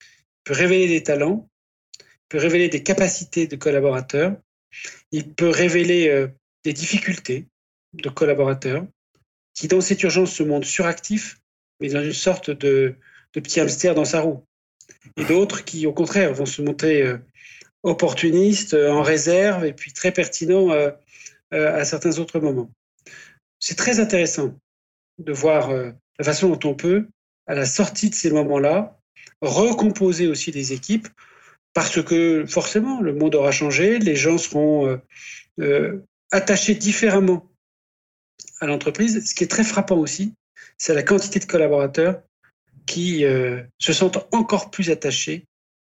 Il 0.00 0.44
peut 0.44 0.54
révéler 0.54 0.88
des 0.88 1.02
talents, 1.02 1.46
il 2.00 2.28
peut 2.30 2.38
révéler 2.38 2.68
des 2.68 2.82
capacités 2.82 3.46
de 3.46 3.56
collaborateurs, 3.56 4.36
il 5.12 5.34
peut 5.34 5.48
révéler 5.48 6.08
euh, 6.08 6.28
des 6.64 6.72
difficultés 6.72 7.46
de 7.94 8.08
collaborateurs 8.08 8.86
qui, 9.54 9.68
dans 9.68 9.80
cette 9.80 10.02
urgence, 10.02 10.32
se 10.32 10.42
montrent 10.42 10.66
suractifs, 10.66 11.38
mais 11.80 11.88
dans 11.88 12.02
une 12.02 12.12
sorte 12.12 12.50
de, 12.50 12.94
petit 13.32 13.60
hamster 13.60 13.94
dans 13.94 14.04
sa 14.04 14.20
roue. 14.20 14.44
Et 15.16 15.24
d'autres 15.24 15.64
qui, 15.64 15.86
au 15.86 15.92
contraire, 15.92 16.32
vont 16.32 16.46
se 16.46 16.62
montrer 16.62 17.02
euh, 17.02 17.18
opportunistes, 17.82 18.74
euh, 18.74 18.90
en 18.90 19.02
réserve, 19.02 19.64
et 19.64 19.72
puis 19.72 19.92
très 19.92 20.12
pertinents 20.12 20.70
à 21.52 21.84
certains 21.84 22.18
autres 22.18 22.40
moments. 22.40 22.70
C'est 23.60 23.76
très 23.76 24.00
intéressant 24.00 24.58
de 25.18 25.32
voir 25.32 25.70
la 25.70 26.24
façon 26.24 26.48
dont 26.48 26.70
on 26.70 26.74
peut, 26.74 27.06
à 27.46 27.54
la 27.54 27.64
sortie 27.64 28.10
de 28.10 28.14
ces 28.16 28.30
moments-là, 28.30 28.98
recomposer 29.40 30.26
aussi 30.26 30.50
des 30.50 30.72
équipes 30.72 31.08
parce 31.76 32.02
que 32.02 32.46
forcément, 32.46 33.02
le 33.02 33.12
monde 33.12 33.34
aura 33.34 33.52
changé, 33.52 33.98
les 33.98 34.16
gens 34.16 34.38
seront 34.38 34.88
euh, 34.88 34.96
euh, 35.60 36.00
attachés 36.30 36.74
différemment 36.74 37.52
à 38.62 38.66
l'entreprise. 38.66 39.28
Ce 39.28 39.34
qui 39.34 39.44
est 39.44 39.46
très 39.46 39.62
frappant 39.62 39.98
aussi, 39.98 40.32
c'est 40.78 40.94
la 40.94 41.02
quantité 41.02 41.38
de 41.38 41.44
collaborateurs 41.44 42.22
qui 42.86 43.26
euh, 43.26 43.62
se 43.78 43.92
sentent 43.92 44.26
encore 44.32 44.70
plus 44.70 44.90
attachés 44.90 45.44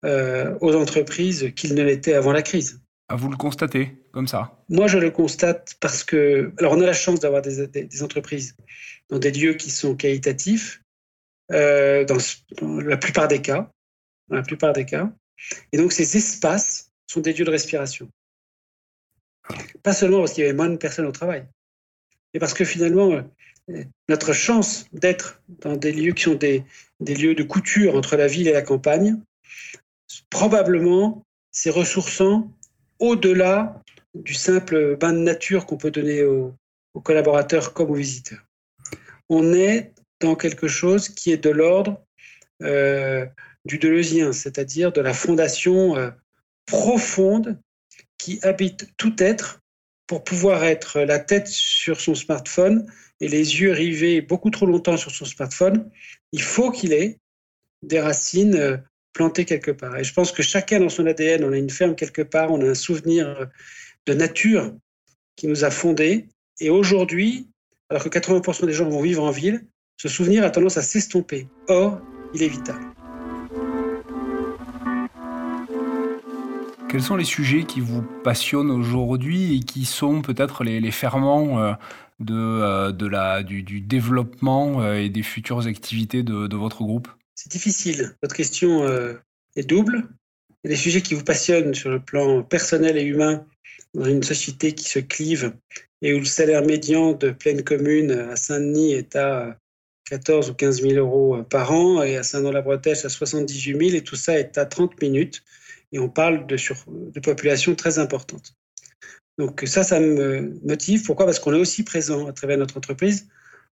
aux 0.03 0.75
entreprises 0.75 1.51
qu'ils 1.55 1.73
ne 1.73 1.83
l'étaient 1.83 2.13
avant 2.13 2.31
la 2.31 2.43
crise. 2.43 2.79
À 3.07 3.15
vous 3.15 3.29
le 3.29 3.37
constatez 3.37 3.91
comme 4.11 4.27
ça? 4.27 4.63
Moi, 4.69 4.85
je 4.87 4.99
le 4.99 5.09
constate 5.09 5.75
parce 5.79 6.03
que, 6.03 6.51
alors, 6.59 6.73
on 6.73 6.81
a 6.81 6.85
la 6.85 6.93
chance 6.93 7.19
d'avoir 7.19 7.41
des, 7.41 8.03
entreprises 8.03 8.55
dans 9.09 9.19
des 9.19 9.31
lieux 9.31 9.53
qui 9.53 9.69
sont 9.69 9.95
qualitatifs, 9.95 10.81
dans, 11.49 12.17
la 12.79 12.97
plupart 12.97 13.27
des 13.27 13.41
cas, 13.41 13.71
dans 14.29 14.37
la 14.37 14.43
plupart 14.43 14.73
des 14.73 14.85
cas. 14.85 15.11
Et 15.71 15.77
donc 15.77 15.91
ces 15.91 16.17
espaces 16.17 16.91
sont 17.07 17.21
des 17.21 17.33
lieux 17.33 17.45
de 17.45 17.51
respiration. 17.51 18.09
Pas 19.83 19.93
seulement 19.93 20.19
parce 20.19 20.33
qu'il 20.33 20.43
y 20.43 20.47
avait 20.47 20.55
moins 20.55 20.69
de 20.69 20.77
personnes 20.77 21.05
au 21.05 21.11
travail, 21.11 21.45
mais 22.33 22.39
parce 22.39 22.53
que 22.53 22.63
finalement, 22.63 23.11
euh, 23.69 23.83
notre 24.09 24.33
chance 24.33 24.85
d'être 24.91 25.41
dans 25.47 25.75
des 25.75 25.91
lieux 25.91 26.13
qui 26.13 26.23
sont 26.23 26.35
des, 26.35 26.63
lieux 26.99 27.35
de 27.35 27.43
couture 27.43 27.95
entre 27.95 28.15
la 28.15 28.27
ville 28.27 28.47
et 28.47 28.53
la 28.53 28.61
campagne, 28.61 29.19
probablement, 30.29 31.25
c'est 31.51 31.69
ressourçant 31.69 32.51
au-delà 32.99 33.81
du 34.13 34.33
simple 34.33 34.95
bain 34.97 35.13
de 35.13 35.19
nature 35.19 35.65
qu'on 35.65 35.77
peut 35.77 35.91
donner 35.91 36.23
aux, 36.23 36.53
collaborateurs 37.03 37.73
comme 37.73 37.91
aux 37.91 37.95
visiteurs. 37.95 38.45
On 39.29 39.53
est 39.53 39.93
dans 40.19 40.35
quelque 40.35 40.67
chose 40.67 41.07
qui 41.07 41.31
est 41.31 41.37
de 41.37 41.49
l'ordre 41.49 42.03
euh, 42.61 43.25
du 43.65 43.77
Deleuzien, 43.77 44.33
c'est-à-dire 44.33 44.91
de 44.91 45.01
la 45.01 45.13
fondation 45.13 45.95
euh, 45.95 46.09
profonde 46.65 47.59
qui 48.17 48.39
habite 48.43 48.89
tout 48.97 49.21
être 49.21 49.61
pour 50.07 50.23
pouvoir 50.23 50.63
être 50.63 51.01
la 51.01 51.19
tête 51.19 51.47
sur 51.47 52.01
son 52.01 52.15
smartphone 52.15 52.85
et 53.19 53.27
les 53.27 53.61
yeux 53.61 53.71
rivés 53.71 54.21
beaucoup 54.21 54.49
trop 54.49 54.65
longtemps 54.65 54.97
sur 54.97 55.11
son 55.11 55.25
smartphone, 55.25 55.89
il 56.31 56.41
faut 56.41 56.71
qu'il 56.71 56.91
ait 56.91 57.19
des 57.83 57.99
racines 57.99 58.55
euh, 58.55 58.77
plantées 59.13 59.45
quelque 59.45 59.71
part. 59.71 59.97
Et 59.97 60.03
je 60.03 60.13
pense 60.13 60.31
que 60.31 60.43
chacun 60.43 60.79
dans 60.79 60.89
son 60.89 61.05
ADN, 61.05 61.43
on 61.43 61.53
a 61.53 61.57
une 61.57 61.69
ferme 61.69 61.95
quelque 61.95 62.21
part, 62.21 62.51
on 62.51 62.61
a 62.61 62.69
un 62.69 62.75
souvenir 62.75 63.27
euh, 63.27 63.45
de 64.05 64.13
nature 64.13 64.75
qui 65.35 65.47
nous 65.47 65.63
a 65.63 65.71
fondés. 65.71 66.27
Et 66.59 66.69
aujourd'hui, 66.69 67.47
alors 67.89 68.03
que 68.03 68.09
80% 68.09 68.65
des 68.65 68.73
gens 68.73 68.89
vont 68.89 69.01
vivre 69.01 69.23
en 69.23 69.31
ville, 69.31 69.65
ce 69.97 70.07
souvenir 70.07 70.43
a 70.43 70.49
tendance 70.49 70.77
à 70.77 70.81
s'estomper. 70.81 71.47
Or, 71.67 72.01
il 72.33 72.43
est 72.43 72.47
vital. 72.47 72.77
Quels 76.91 77.01
sont 77.01 77.15
les 77.15 77.23
sujets 77.23 77.63
qui 77.63 77.79
vous 77.79 78.01
passionnent 78.01 78.69
aujourd'hui 78.69 79.55
et 79.55 79.59
qui 79.61 79.85
sont 79.85 80.21
peut-être 80.21 80.65
les, 80.65 80.91
ferments 80.91 81.63
euh, 81.63 81.71
de, 82.19 82.35
euh, 82.35 82.91
de 82.91 83.07
la, 83.07 83.43
du, 83.43 83.63
développement 83.79 84.81
euh, 84.81 84.95
et 84.95 85.07
des 85.07 85.23
futures 85.23 85.67
activités 85.67 86.21
de, 86.21 86.53
votre 86.53 86.83
groupe? 86.83 87.07
C'est 87.33 87.49
difficile. 87.49 88.13
Votre 88.21 88.35
question 88.35 88.85
est 89.55 89.63
double. 89.63 90.09
Les 90.65 90.75
sujets 90.75 91.01
qui 91.01 91.13
vous 91.13 91.23
passionnent 91.23 91.73
sur 91.73 91.89
le 91.89 92.01
plan 92.01 92.43
personnel 92.43 92.97
et 92.97 93.03
humain 93.03 93.45
dans 93.93 94.05
une 94.05 94.21
société 94.21 94.73
qui 94.73 94.89
se 94.89 94.99
clive 94.99 95.53
et 96.01 96.13
où 96.13 96.19
le 96.19 96.25
salaire 96.25 96.61
médian 96.61 97.13
de 97.13 97.29
pleine 97.29 97.63
commune 97.63 98.11
à 98.11 98.35
Saint-Denis 98.35 98.95
est 98.95 99.15
à 99.15 99.55
14 100.09 100.49
ou 100.49 100.53
15 100.55 100.81
000 100.81 100.95
euros 100.95 101.41
par 101.43 101.71
an 101.71 102.03
et 102.03 102.17
à 102.17 102.23
Saint-Denis-la-Bretèche 102.23 103.05
à 103.05 103.09
78 103.09 103.77
000 103.79 103.95
et 103.95 104.03
tout 104.03 104.17
ça 104.17 104.37
est 104.37 104.57
à 104.57 104.65
30 104.65 105.01
minutes 105.01 105.41
et 105.91 105.99
on 105.99 106.09
parle 106.09 106.47
de, 106.47 107.19
populations 107.19 107.75
très 107.75 107.99
importantes. 107.99 108.55
Donc 109.37 109.63
ça, 109.65 109.83
ça 109.83 109.99
me 109.99 110.59
motive. 110.63 111.03
Pourquoi? 111.03 111.25
Parce 111.25 111.39
qu'on 111.39 111.53
est 111.53 111.59
aussi 111.59 111.83
présent 111.83 112.27
à 112.27 112.33
travers 112.33 112.57
notre 112.57 112.77
entreprise 112.77 113.27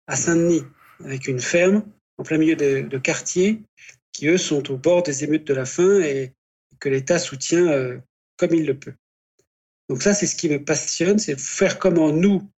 à 0.08 0.16
Saint-Denis, 0.16 0.64
avec 1.04 1.28
une 1.28 1.40
ferme 1.40 1.84
en 2.18 2.24
plein 2.24 2.38
milieu 2.38 2.56
de, 2.56 2.98
quartiers 2.98 3.62
qui, 4.12 4.28
eux, 4.28 4.38
sont 4.38 4.72
au 4.72 4.78
bord 4.78 5.04
des 5.04 5.24
émeutes 5.24 5.46
de 5.46 5.54
la 5.54 5.66
faim 5.66 6.02
et 6.02 6.34
que 6.80 6.90
l'État 6.90 7.20
soutient 7.20 7.68
euh, 7.68 7.98
comme 8.38 8.54
il 8.54 8.66
le 8.66 8.78
peut. 8.78 8.94
Donc 9.90 10.02
ça, 10.02 10.14
c'est 10.14 10.26
ce 10.26 10.36
qui 10.36 10.50
me 10.50 10.64
passionne, 10.64 11.20
c'est 11.20 11.40
faire 11.40 11.80
comment 11.80 12.12
nous, 12.12 12.50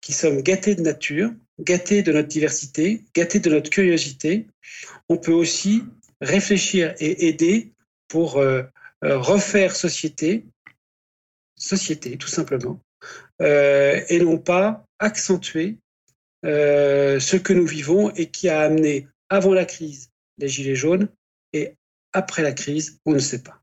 qui 0.00 0.12
sommes 0.12 0.42
gâtés 0.42 0.74
de 0.74 0.82
nature, 0.82 1.30
gâtés 1.60 2.02
de 2.02 2.12
notre 2.12 2.28
diversité, 2.28 3.02
gâtés 3.14 3.40
de 3.40 3.50
notre 3.50 3.70
curiosité, 3.70 4.46
on 5.08 5.16
peut 5.16 5.32
aussi 5.32 5.84
réfléchir 6.20 6.94
et 6.98 7.28
aider 7.28 7.72
pour 8.08 8.38
euh, 8.38 8.62
refaire 9.12 9.76
société, 9.76 10.46
société 11.56 12.16
tout 12.16 12.28
simplement, 12.28 12.80
euh, 13.42 14.00
et 14.08 14.18
non 14.20 14.38
pas 14.38 14.86
accentuer 14.98 15.78
euh, 16.44 17.20
ce 17.20 17.36
que 17.36 17.52
nous 17.52 17.66
vivons 17.66 18.10
et 18.10 18.30
qui 18.30 18.48
a 18.48 18.60
amené 18.60 19.08
avant 19.28 19.54
la 19.54 19.64
crise 19.64 20.10
les 20.38 20.48
gilets 20.48 20.74
jaunes 20.74 21.08
et 21.52 21.74
après 22.12 22.42
la 22.42 22.52
crise, 22.52 22.98
on 23.06 23.12
ne 23.12 23.18
sait 23.18 23.42
pas. 23.42 23.60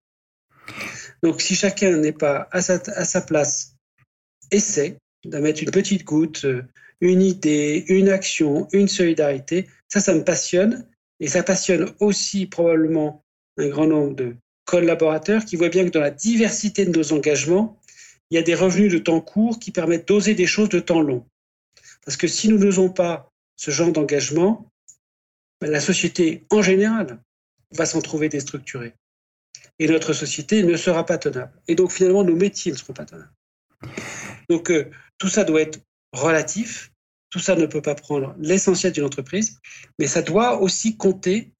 Donc 1.24 1.42
si 1.42 1.56
chacun 1.56 1.98
n'est 1.98 2.14
pas 2.14 2.48
à 2.52 2.62
sa, 2.62 2.76
à 2.96 3.06
sa 3.06 3.22
place, 3.22 3.76
essaie 4.52 4.98
de 5.26 5.38
mettre 5.38 5.64
une 5.64 5.72
petite 5.72 6.04
goutte, 6.04 6.46
une 7.00 7.22
idée, 7.22 7.86
une 7.88 8.10
action, 8.10 8.68
une 8.72 8.88
solidarité, 8.88 9.68
ça, 9.88 10.00
ça 10.00 10.14
me 10.14 10.24
passionne 10.24 10.88
et 11.20 11.28
ça 11.28 11.44
passionne 11.44 11.94
aussi 12.00 12.46
probablement 12.46 13.24
un 13.58 13.68
grand 13.68 13.88
nombre 13.88 14.16
de 14.16 14.36
collaborateurs 14.66 15.46
qui 15.46 15.56
voient 15.56 15.70
bien 15.70 15.86
que 15.86 15.90
dans 15.90 16.00
la 16.00 16.12
diversité 16.12 16.86
de 16.86 16.98
nos 16.98 17.14
engagements, 17.14 17.80
il 18.30 18.36
y 18.36 18.38
a 18.38 18.44
des 18.44 18.56
revenus 18.56 18.92
de 18.92 18.98
temps 18.98 19.22
court 19.22 19.60
qui 19.60 19.72
permettent 19.72 20.08
d'oser 20.08 20.34
des 20.34 20.48
choses 20.48 20.70
de 20.70 20.80
temps 20.80 21.02
long. 21.02 21.26
Parce 22.06 22.18
que 22.18 22.28
si 22.28 22.48
nous 22.50 22.58
n'osons 22.58 22.90
pas 22.90 23.32
ce 23.58 23.72
genre 23.72 23.92
d'engagement, 23.92 24.72
ben, 25.60 25.70
la 25.70 25.82
société 25.82 26.46
en 26.50 26.62
général 26.62 27.20
va 27.72 27.86
s'en 27.86 28.02
trouver 28.02 28.30
déstructurée. 28.30 28.94
Et 29.80 29.88
notre 29.88 30.14
société 30.14 30.64
ne 30.64 30.78
sera 30.78 31.06
pas 31.06 31.18
tenable. 31.18 31.54
Et 31.68 31.76
donc 31.76 31.92
finalement, 31.92 32.24
nos 32.24 32.36
métiers 32.36 32.72
ne 32.72 32.78
seront 32.78 32.94
pas 32.94 33.06
tenables. 33.06 33.32
Donc 34.50 34.72
euh, 34.72 34.90
tout 35.18 35.28
ça 35.30 35.44
doit 35.44 35.62
être 35.62 35.80
relatif. 36.14 36.92
Tout 37.30 37.40
ça 37.40 37.56
ne 37.56 37.66
peut 37.66 37.82
pas 37.82 37.96
prendre 37.96 38.36
l'essentiel 38.40 38.92
d'une 38.92 39.06
entreprise, 39.06 39.58
mais 40.00 40.08
ça 40.08 40.22
doit 40.22 40.62
aussi 40.62 40.98
compter 40.98 41.54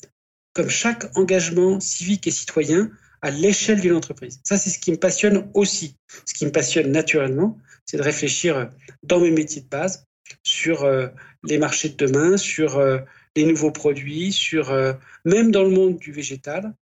comme 0.54 0.70
chaque 0.70 1.16
engagement 1.18 1.80
civique 1.80 2.28
et 2.28 2.32
citoyen 2.32 2.92
à 3.22 3.32
l'échelle 3.32 3.80
d'une 3.80 3.94
entreprise. 3.94 4.40
Ça, 4.44 4.58
c'est 4.58 4.70
ce 4.70 4.80
qui 4.80 4.92
me 4.92 4.98
passionne 4.98 5.50
aussi. 5.54 5.96
Ce 6.26 6.34
qui 6.34 6.46
me 6.46 6.52
passionne 6.52 6.92
naturellement, 6.92 7.58
c'est 7.86 7.98
de 7.98 8.02
réfléchir 8.02 8.70
dans 9.04 9.20
mes 9.20 9.32
métiers 9.32 9.62
de 9.62 9.68
base 9.68 10.06
sur 10.44 10.84
euh, 10.84 11.08
les 11.44 11.58
marchés 11.58 11.90
de 11.90 11.96
demain, 11.96 12.38
sur 12.38 12.78
euh, 12.78 13.00
les 13.36 13.46
nouveaux 13.46 13.72
produits, 13.72 14.32
sur 14.32 14.72
euh, 14.72 14.94
même 15.26 15.52
dans 15.52 15.64
le 15.64 15.70
monde 15.70 15.98
du 15.98 16.12
végétal, 16.12 16.74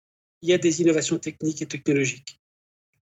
il 0.43 0.49
y 0.49 0.53
a 0.53 0.59
des 0.59 0.81
innovations 0.81 1.19
techniques 1.19 1.63
et 1.63 1.67
technologiques. 1.67 2.41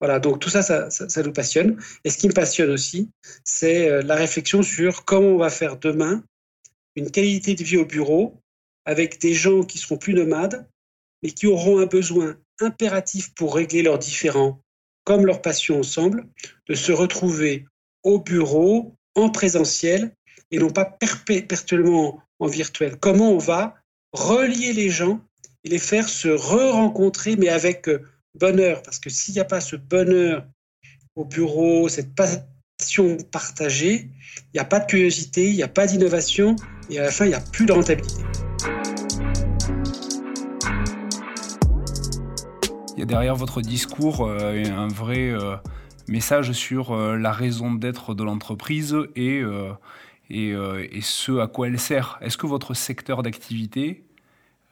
Voilà, 0.00 0.20
donc 0.20 0.38
tout 0.38 0.50
ça, 0.50 0.62
ça, 0.62 0.90
ça 0.90 1.22
nous 1.22 1.32
passionne. 1.32 1.80
Et 2.04 2.10
ce 2.10 2.18
qui 2.18 2.28
me 2.28 2.32
passionne 2.32 2.70
aussi, 2.70 3.10
c'est 3.42 4.02
la 4.02 4.16
réflexion 4.16 4.62
sur 4.62 5.04
comment 5.04 5.28
on 5.28 5.38
va 5.38 5.50
faire 5.50 5.78
demain 5.78 6.22
une 6.94 7.10
qualité 7.10 7.54
de 7.54 7.64
vie 7.64 7.78
au 7.78 7.86
bureau 7.86 8.43
avec 8.84 9.20
des 9.20 9.34
gens 9.34 9.62
qui 9.62 9.78
seront 9.78 9.96
plus 9.96 10.14
nomades, 10.14 10.68
mais 11.22 11.30
qui 11.30 11.46
auront 11.46 11.78
un 11.78 11.86
besoin 11.86 12.36
impératif 12.60 13.34
pour 13.34 13.54
régler 13.54 13.82
leurs 13.82 13.98
différends, 13.98 14.60
comme 15.04 15.26
leur 15.26 15.42
passion 15.42 15.78
ensemble, 15.78 16.26
de 16.68 16.74
se 16.74 16.92
retrouver 16.92 17.66
au 18.02 18.20
bureau, 18.20 18.94
en 19.14 19.30
présentiel, 19.30 20.14
et 20.50 20.58
non 20.58 20.70
pas 20.70 20.84
perpétuellement 20.84 22.22
en 22.38 22.46
virtuel. 22.46 22.96
Comment 22.98 23.32
on 23.32 23.38
va 23.38 23.74
relier 24.12 24.72
les 24.72 24.90
gens 24.90 25.20
et 25.64 25.70
les 25.70 25.78
faire 25.78 26.08
se 26.08 26.28
re-rencontrer, 26.28 27.36
mais 27.36 27.48
avec 27.48 27.88
euh, 27.88 28.02
bonheur, 28.38 28.82
parce 28.82 28.98
que 28.98 29.10
s'il 29.10 29.34
n'y 29.34 29.40
a 29.40 29.44
pas 29.44 29.60
ce 29.60 29.76
bonheur 29.76 30.46
au 31.16 31.24
bureau, 31.24 31.88
cette 31.88 32.14
passion 32.14 33.16
partagée, 33.32 34.10
il 34.36 34.54
n'y 34.54 34.60
a 34.60 34.64
pas 34.64 34.80
de 34.80 34.86
curiosité, 34.86 35.48
il 35.48 35.56
n'y 35.56 35.62
a 35.62 35.68
pas 35.68 35.86
d'innovation, 35.86 36.56
et 36.90 36.98
à 36.98 37.04
la 37.04 37.10
fin, 37.10 37.24
il 37.24 37.28
n'y 37.28 37.34
a 37.34 37.40
plus 37.40 37.66
de 37.66 37.72
rentabilité. 37.72 38.22
Derrière 43.04 43.36
votre 43.36 43.60
discours 43.60 44.26
euh, 44.26 44.64
un 44.64 44.88
vrai 44.88 45.30
euh, 45.30 45.56
message 46.08 46.52
sur 46.52 46.92
euh, 46.92 47.16
la 47.16 47.32
raison 47.32 47.72
d'être 47.72 48.14
de 48.14 48.24
l'entreprise 48.24 48.96
et, 49.16 49.42
ce 50.30 51.38
à 51.38 51.46
quoi 51.46 51.68
elle 51.68 51.78
sert. 51.78 52.18
Est-ce 52.20 52.36
que 52.36 52.46
votre 52.46 52.74
secteur 52.74 53.22
d'activité 53.22 54.04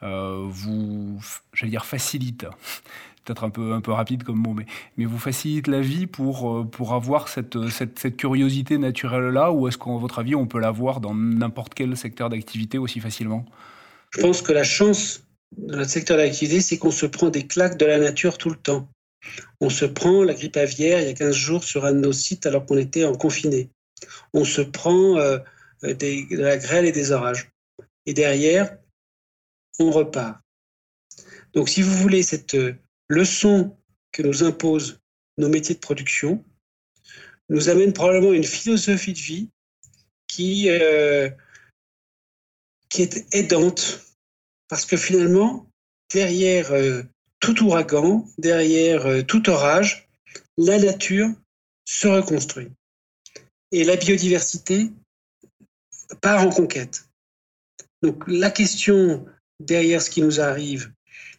vous, 0.03 1.21
j'allais 1.53 1.71
dire, 1.71 1.85
facilite 1.85 2.47
peut-être 3.25 3.45
un 3.45 3.51
peu, 3.51 3.73
un 3.73 3.81
peu 3.81 3.93
rapide 3.93 4.25
comme 4.25 4.39
mot, 4.39 4.53
mais, 4.53 5.05
vous 5.05 5.19
facilite 5.19 5.69
la 5.69 5.81
vie 5.81 6.09
pour, 6.09 6.69
pour 6.69 6.93
avoir 6.93 7.29
cette, 7.29 7.69
cette, 7.69 8.01
cette 8.01 8.17
curiosité 8.17 8.79
naturelle-là, 8.79 9.53
ou 9.53 9.69
est-ce 9.69 9.79
qu'à 9.79 9.93
votre 9.93 10.19
avis, 10.19 10.35
on 10.35 10.49
peut 10.49 10.59
l'avoir 10.59 11.01
dans 11.01 11.15
n'importe 11.15 11.75
quel 11.75 11.97
secteur 11.97 12.31
d'activité 12.31 12.79
aussi 12.79 12.99
facilement? 12.99 13.47
Je 14.11 14.21
pense 14.21 14.43
que 14.43 14.53
la 14.53 14.65
chance 14.65 15.22
dans 15.57 15.77
notre 15.77 15.91
secteur 15.91 16.17
d'activité, 16.17 16.61
c'est 16.61 16.79
qu'on 16.79 16.91
se 16.91 17.07
prend 17.07 17.31
des 17.31 17.47
claques 17.47 17.79
de 17.79 17.87
la 17.87 17.99
nature 17.99 18.39
tout 18.39 18.51
le 18.51 18.57
temps. 18.57 18.89
On 19.61 19.71
se 19.71 19.85
prend 19.85 20.25
la 20.25 20.35
grippe 20.35 20.57
aviaire 20.57 21.01
il 21.01 21.07
y 21.07 21.11
a 21.11 21.15
15 21.15 21.35
jours 21.35 21.65
sur 21.65 21.85
un 21.85 21.93
de 21.93 22.01
nos 22.01 22.13
sites 22.13 22.47
alors 22.47 22.67
qu'on 22.67 22.79
était 22.79 23.05
en 23.05 23.15
confiné. 23.15 23.71
On 24.33 24.45
se 24.45 24.63
prend 24.63 25.19
euh, 25.19 25.39
des, 25.83 26.27
de 26.27 26.39
la 26.39 26.57
grêle 26.57 26.87
et 26.87 26.93
des 26.93 27.13
orages. 27.13 27.51
Et 28.07 28.15
derrière, 28.15 28.77
on 29.79 29.91
repart. 29.91 30.41
Donc 31.55 31.69
si 31.69 31.83
vous 31.83 31.95
voulez 31.95 32.23
cette 32.23 32.55
euh, 32.55 32.75
leçon 33.09 33.77
que 34.11 34.23
nous 34.23 34.43
imposent 34.43 35.01
nos 35.39 35.49
métiers 35.49 35.75
de 35.75 35.81
production, 35.81 36.45
nous 37.49 37.69
amène 37.69 37.93
probablement 37.93 38.33
une 38.33 38.45
philosophie 38.45 39.13
de 39.13 39.19
vie 39.19 39.51
euh, 40.71 41.31
qui 42.89 43.03
est 43.03 43.35
aidante 43.35 44.12
parce 44.73 44.87
que 44.87 44.97
finalement, 44.97 45.69
derrière 46.15 46.73
euh, 46.73 47.03
tout 47.41 47.63
ouragan, 47.63 48.27
derrière 48.39 49.05
euh, 49.05 49.21
tout 49.21 49.51
orage, 49.51 50.09
la 50.57 50.79
nature 50.79 51.29
se 51.85 52.09
reconstruit. 52.09 52.71
Et 53.71 53.85
la 53.85 53.97
biodiversité 53.97 54.91
part 56.23 56.47
en 56.47 56.49
conquête. 56.49 57.07
Donc 58.03 58.25
la 58.27 58.51
question 58.51 59.27
derrière 59.61 60.01
ce 60.01 60.09
qui 60.09 60.23
nous 60.23 60.41
arrive, 60.41 60.91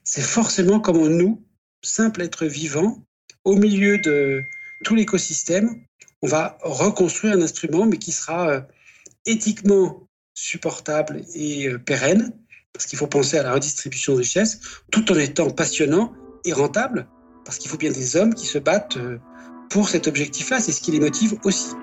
c'est 0.04 0.22
forcément 0.22 0.80
comment 0.80 1.10
nous, 1.10 1.44
simples 1.82 2.22
êtres 2.22 2.46
vivants, 2.46 3.04
au 3.46 3.56
milieu 3.56 3.98
de 3.98 4.44
tout 4.84 4.94
l'écosystème, 4.94 5.84
on 6.22 6.28
va 6.28 6.60
reconstruire 6.62 7.34
un 7.34 7.42
instrument, 7.42 7.88
mais 7.88 7.98
qui 7.98 8.12
sera 8.12 8.48
euh, 8.48 8.62
éthiquement 9.26 10.08
supportable 10.36 11.24
et 11.34 11.76
pérenne, 11.80 12.32
parce 12.74 12.86
qu'il 12.88 12.98
faut 12.98 13.08
penser 13.08 13.38
à 13.38 13.44
la 13.44 13.54
redistribution 13.54 14.14
de 14.14 14.20
richesses, 14.20 14.60
tout 14.92 15.12
en 15.12 15.16
étant 15.16 15.50
passionnant 15.50 16.14
et 16.44 16.54
rentable, 16.54 17.08
parce 17.46 17.58
qu'il 17.58 17.70
faut 17.70 17.78
bien 17.78 17.92
des 17.92 18.16
hommes 18.16 18.34
qui 18.34 18.48
se 18.48 18.58
battent 18.58 18.98
euh, 18.98 19.18
pour 19.70 19.90
cet 19.90 20.08
objectif-là, 20.08 20.60
c'est 20.60 20.72
ce 20.72 20.82
qui 20.82 20.92
les 20.92 21.00
motive 21.00 21.38
aussi. 21.44 21.74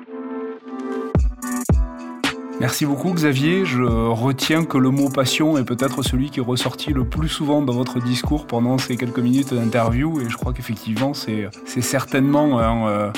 Merci 2.61 2.85
beaucoup 2.85 3.15
Xavier, 3.15 3.65
je 3.65 3.83
retiens 3.83 4.67
que 4.67 4.77
le 4.77 4.91
mot 4.91 5.09
passion 5.09 5.57
est 5.57 5.65
peut-être 5.65 6.03
celui 6.03 6.29
qui 6.29 6.41
est 6.41 6.43
ressorti 6.43 6.93
le 6.93 7.09
plus 7.09 7.31
souvent 7.31 7.63
dans 7.63 7.73
votre 7.73 8.01
discours 8.01 8.47
pendant 8.47 8.77
ces 8.77 8.99
quelques 8.99 9.19
minutes 9.19 9.55
d'interview 9.55 10.21
et 10.21 10.29
je 10.29 10.37
crois 10.37 10.53
qu'effectivement 10.53 11.15
c'est 11.15 11.49
certainement 11.81 12.61
euh, 12.61 13.11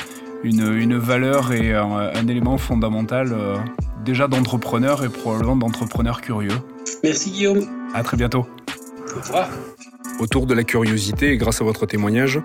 une, 0.44 0.96
valeur 0.96 1.52
et 1.52 1.74
un, 1.74 2.28
élément 2.28 2.56
fondamental 2.56 3.32
euh, 3.32 3.56
déjà 4.04 4.28
d'entrepreneur 4.28 5.04
et 5.04 5.08
probablement 5.08 5.56
d'entrepreneur 5.56 6.20
curieux. 6.20 6.58
Merci 7.02 7.30
Guillaume. 7.30 7.66
À 7.94 8.02
très 8.02 8.16
bientôt. 8.16 8.46
Au 9.14 9.20
revoir. 9.20 9.50
Autour 10.20 10.46
de 10.46 10.54
la 10.54 10.64
curiosité 10.64 11.32
et 11.32 11.36
grâce 11.36 11.60
à 11.60 11.64
votre 11.64 11.86
témoignage, 11.86 12.40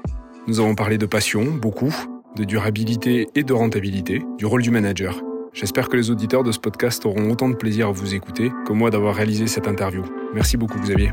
Nous 0.47 0.61
avons 0.61 0.75
parlé 0.75 0.97
de 0.97 1.05
passion, 1.05 1.43
beaucoup, 1.43 1.93
de 2.37 2.45
durabilité 2.45 3.27
et 3.35 3.43
de 3.43 3.51
rentabilité, 3.51 4.23
du 4.37 4.45
rôle 4.45 4.61
du 4.61 4.71
manager. 4.71 5.19
J'espère 5.51 5.89
que 5.89 5.97
les 5.97 6.09
auditeurs 6.09 6.43
de 6.43 6.53
ce 6.53 6.59
podcast 6.59 7.05
auront 7.05 7.29
autant 7.29 7.49
de 7.49 7.55
plaisir 7.55 7.89
à 7.89 7.91
vous 7.91 8.15
écouter 8.15 8.51
que 8.65 8.71
moi 8.71 8.89
d'avoir 8.89 9.15
réalisé 9.15 9.47
cette 9.47 9.67
interview. 9.67 10.03
Merci 10.33 10.55
beaucoup 10.55 10.79
Xavier. 10.79 11.11